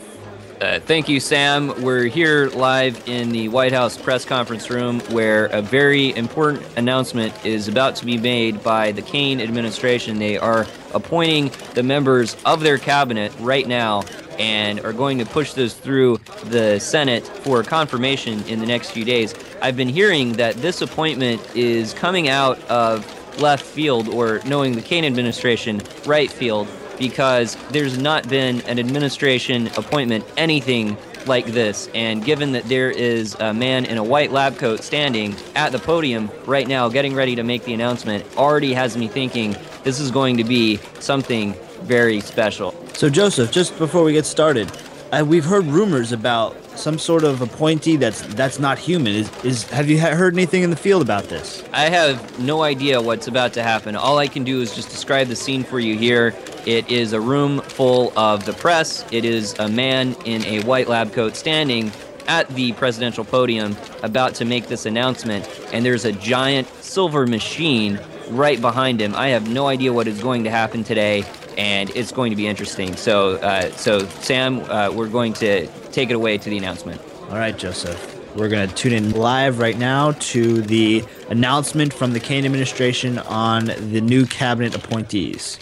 [0.62, 1.74] Uh, thank you, Sam.
[1.82, 7.46] We're here live in the White House press conference room where a very important announcement
[7.46, 10.18] is about to be made by the Kane administration.
[10.18, 14.04] They are appointing the members of their cabinet right now
[14.40, 19.06] and are going to push those through the Senate for confirmation in the next few
[19.06, 19.34] days.
[19.62, 23.06] I've been hearing that this appointment is coming out of
[23.40, 26.68] left field or knowing the Kane administration right field
[26.98, 31.90] because there's not been an administration appointment anything like this.
[31.94, 35.80] And given that there is a man in a white lab coat standing at the
[35.80, 40.12] podium right now getting ready to make the announcement, already has me thinking this is
[40.12, 42.74] going to be something very special.
[42.94, 44.72] So, Joseph, just before we get started,
[45.12, 49.14] uh, we've heard rumors about some sort of appointee that's that's not human.
[49.14, 51.64] Is, is have you heard anything in the field about this?
[51.72, 53.96] I have no idea what's about to happen.
[53.96, 56.34] All I can do is just describe the scene for you here.
[56.66, 59.06] It is a room full of the press.
[59.12, 61.92] It is a man in a white lab coat standing
[62.28, 68.00] at the presidential podium about to make this announcement, and there's a giant silver machine
[68.30, 69.14] right behind him.
[69.16, 71.24] I have no idea what is going to happen today,
[71.58, 72.96] and it's going to be interesting.
[72.96, 77.02] So, uh, so Sam, uh, we're going to take it away to the announcement.
[77.30, 78.14] All right, Joseph.
[78.36, 83.18] We're going to tune in live right now to the announcement from the Kane administration
[83.20, 85.58] on the new cabinet appointees.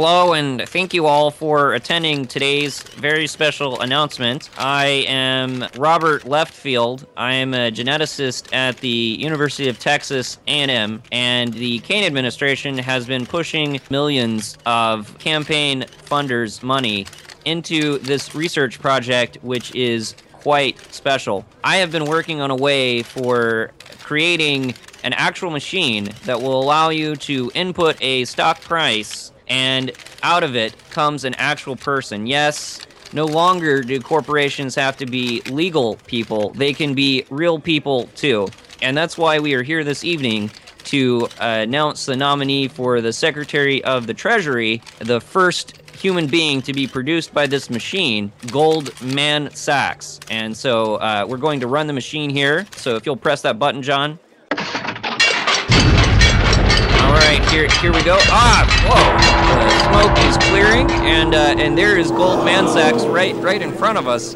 [0.00, 4.48] Hello, and thank you all for attending today's very special announcement.
[4.56, 7.04] I am Robert Leftfield.
[7.16, 13.06] I am a geneticist at the University of Texas A&M, and the Kane administration has
[13.06, 17.04] been pushing millions of campaign funders' money
[17.44, 21.44] into this research project, which is quite special.
[21.64, 26.90] I have been working on a way for creating an actual machine that will allow
[26.90, 29.92] you to input a stock price and
[30.22, 32.26] out of it comes an actual person.
[32.26, 38.06] Yes, no longer do corporations have to be legal people, they can be real people
[38.14, 38.48] too.
[38.82, 40.50] And that's why we are here this evening
[40.84, 46.62] to uh, announce the nominee for the Secretary of the Treasury, the first human being
[46.62, 50.20] to be produced by this machine, Goldman Sachs.
[50.30, 52.66] And so uh, we're going to run the machine here.
[52.76, 54.18] So if you'll press that button, John.
[57.58, 58.16] Here here we go.
[58.28, 59.58] Ah, whoa!
[59.58, 63.98] The smoke is clearing, and uh, and there is Gold Mansacks right right in front
[63.98, 64.34] of us.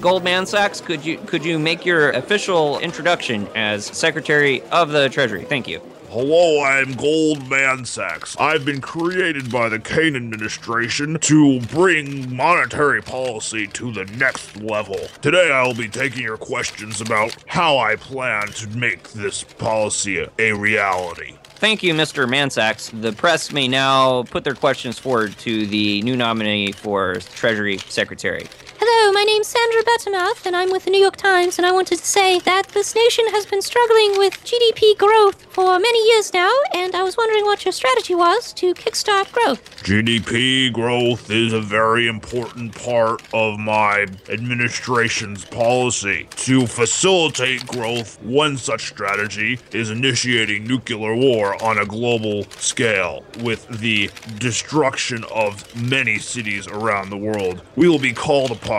[0.00, 5.44] Gold Mansacks, could you could you make your official introduction as Secretary of the Treasury?
[5.44, 5.80] Thank you.
[6.08, 8.40] Hello, I'm Gold Mansax.
[8.40, 14.98] I've been created by the Kane administration to bring monetary policy to the next level.
[15.22, 20.52] Today, I'll be taking your questions about how I plan to make this policy a
[20.52, 21.36] reality.
[21.56, 22.26] Thank you, Mr.
[22.28, 22.90] Mansax.
[23.00, 28.46] The press may now put their questions forward to the new nominee for Treasury Secretary.
[28.86, 31.96] Hello, my name's Sandra Bettermouth, and I'm with the New York Times, and I wanted
[31.96, 36.50] to say that this nation has been struggling with GDP growth for many years now,
[36.74, 39.82] and I was wondering what your strategy was to kickstart growth.
[39.84, 46.28] GDP growth is a very important part of my administration's policy.
[46.44, 53.66] To facilitate growth, one such strategy is initiating nuclear war on a global scale with
[53.80, 57.62] the destruction of many cities around the world.
[57.76, 58.73] We will be called upon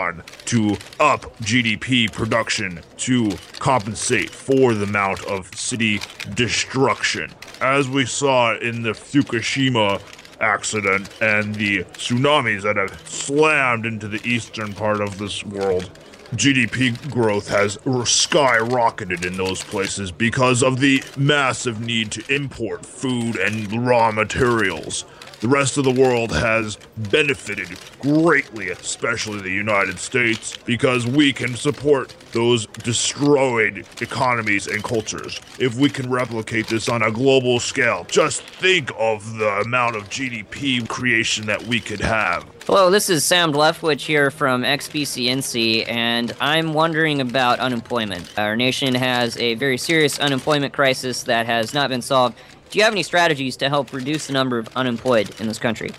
[0.45, 5.99] to up GDP production to compensate for the amount of city
[6.33, 7.31] destruction.
[7.61, 10.01] As we saw in the Fukushima
[10.41, 15.89] accident and the tsunamis that have slammed into the eastern part of this world.
[16.33, 23.37] GDP growth has skyrocketed in those places because of the massive need to import food
[23.37, 25.05] and raw materials.
[25.41, 26.77] The rest of the world has
[27.11, 27.67] benefited
[27.99, 35.41] greatly, especially the United States, because we can support those destroyed economies and cultures.
[35.59, 40.09] If we can replicate this on a global scale, just think of the amount of
[40.09, 42.45] GDP creation that we could have.
[42.65, 48.31] Hello, this is Sam Leftwich here from XBCNC, and I'm wondering about unemployment.
[48.39, 52.35] Our nation has a very serious unemployment crisis that has not been solved.
[52.69, 55.91] Do you have any strategies to help reduce the number of unemployed in this country?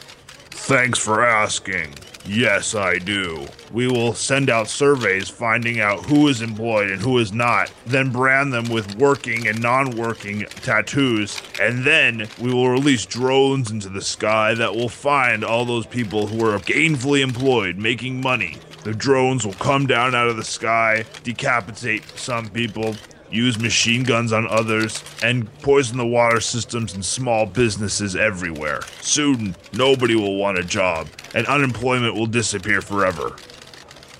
[0.51, 1.95] Thanks for asking.
[2.29, 3.47] Yes, I do.
[3.71, 8.11] We will send out surveys finding out who is employed and who is not, then
[8.11, 13.89] brand them with working and non working tattoos, and then we will release drones into
[13.89, 18.57] the sky that will find all those people who are gainfully employed, making money.
[18.83, 22.97] The drones will come down out of the sky, decapitate some people,
[23.31, 28.81] use machine guns on others, and poison the water systems and small businesses everywhere.
[29.01, 33.37] Soon, nobody will want a job, and unemployment will disappear forever.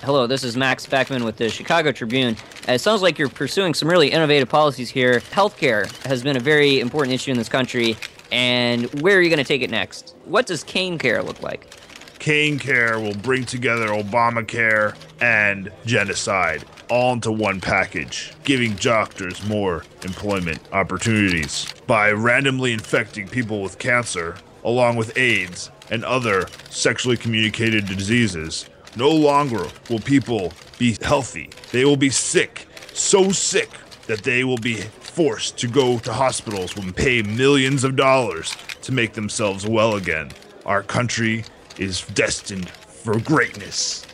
[0.03, 2.37] Hello, this is Max Beckman with the Chicago Tribune.
[2.67, 5.19] Uh, it sounds like you're pursuing some really innovative policies here.
[5.31, 7.97] Healthcare has been a very important issue in this country,
[8.31, 10.15] and where are you going to take it next?
[10.25, 11.73] What does Kane Care look like?
[12.19, 19.83] Kane Care will bring together Obamacare and genocide all into one package, giving doctors more
[20.03, 21.67] employment opportunities.
[21.85, 29.09] By randomly infecting people with cancer, along with AIDS and other sexually communicated diseases, no
[29.09, 31.49] longer will people be healthy.
[31.71, 33.69] They will be sick, so sick
[34.07, 38.91] that they will be forced to go to hospitals and pay millions of dollars to
[38.91, 40.31] make themselves well again.
[40.65, 41.43] Our country
[41.77, 44.05] is destined for greatness.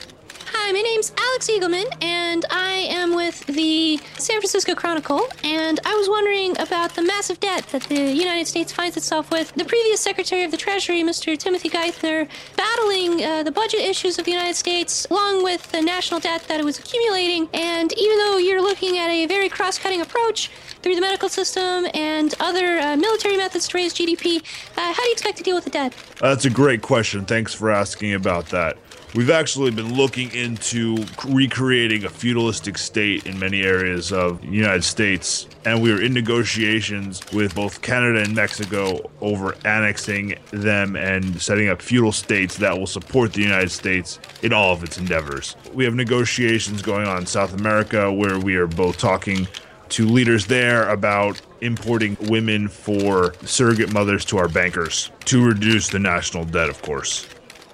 [0.66, 5.28] Hi, my name's Alex Eagleman, and I am with the San Francisco Chronicle.
[5.44, 9.52] And I was wondering about the massive debt that the United States finds itself with.
[9.56, 11.38] The previous Secretary of the Treasury, Mr.
[11.38, 16.22] Timothy Geithner, battling uh, the budget issues of the United States along with the national
[16.22, 17.50] debt that it was accumulating.
[17.54, 20.50] And even though you're looking at a very cross cutting approach
[20.82, 24.42] through the medical system and other uh, military methods to raise GDP,
[24.78, 25.94] uh, how do you expect to deal with the debt?
[26.22, 27.26] That's a great question.
[27.26, 28.78] Thanks for asking about that.
[29.16, 34.84] We've actually been looking into recreating a feudalistic state in many areas of the United
[34.84, 41.40] States, and we are in negotiations with both Canada and Mexico over annexing them and
[41.40, 45.56] setting up feudal states that will support the United States in all of its endeavors.
[45.76, 49.48] We have negotiations going on in South America where we are both talking
[49.90, 56.00] to leaders there about importing women for surrogate mothers to our bankers to reduce the
[56.00, 57.28] national debt, of course.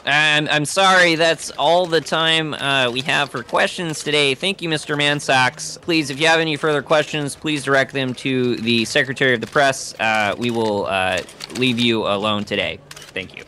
[0.09, 4.33] I'm, I'm sorry, that's all the time uh, we have for questions today.
[4.33, 4.97] Thank you, Mr.
[4.97, 5.79] Mansax.
[5.81, 9.47] Please, if you have any further questions, please direct them to the Secretary of the
[9.47, 9.93] Press.
[9.99, 11.21] Uh, we will uh,
[11.57, 12.79] leave you alone today.
[12.89, 13.43] Thank you.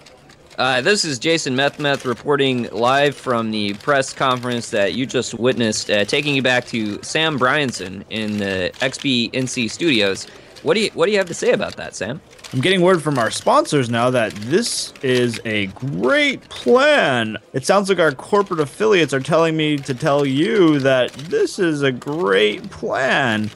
[0.57, 5.89] Uh, this is Jason Methmeth reporting live from the press conference that you just witnessed,
[5.89, 10.27] uh, taking you back to Sam Bryanson in the XBNC studios.
[10.61, 12.21] What do you What do you have to say about that, Sam?
[12.53, 17.37] I'm getting word from our sponsors now that this is a great plan.
[17.53, 21.81] It sounds like our corporate affiliates are telling me to tell you that this is
[21.81, 23.49] a great plan.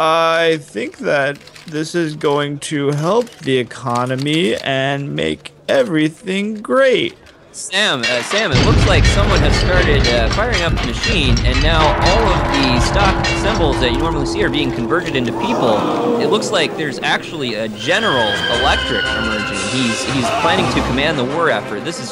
[0.00, 1.38] I think that
[1.68, 7.16] this is going to help the economy and make everything great.
[7.52, 11.60] Sam, uh, Sam, it looks like someone has started uh, firing up the machine, and
[11.64, 16.20] now all of the stock symbols that you normally see are being converted into people.
[16.20, 18.28] It looks like there's actually a General
[18.60, 19.58] Electric emerging.
[19.72, 21.80] He's he's planning to command the war effort.
[21.80, 22.10] This is.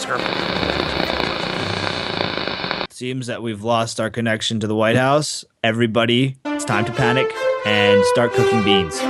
[2.91, 5.45] Seems that we've lost our connection to the White House.
[5.63, 7.33] Everybody, it's time to panic
[7.65, 9.01] and start cooking beans.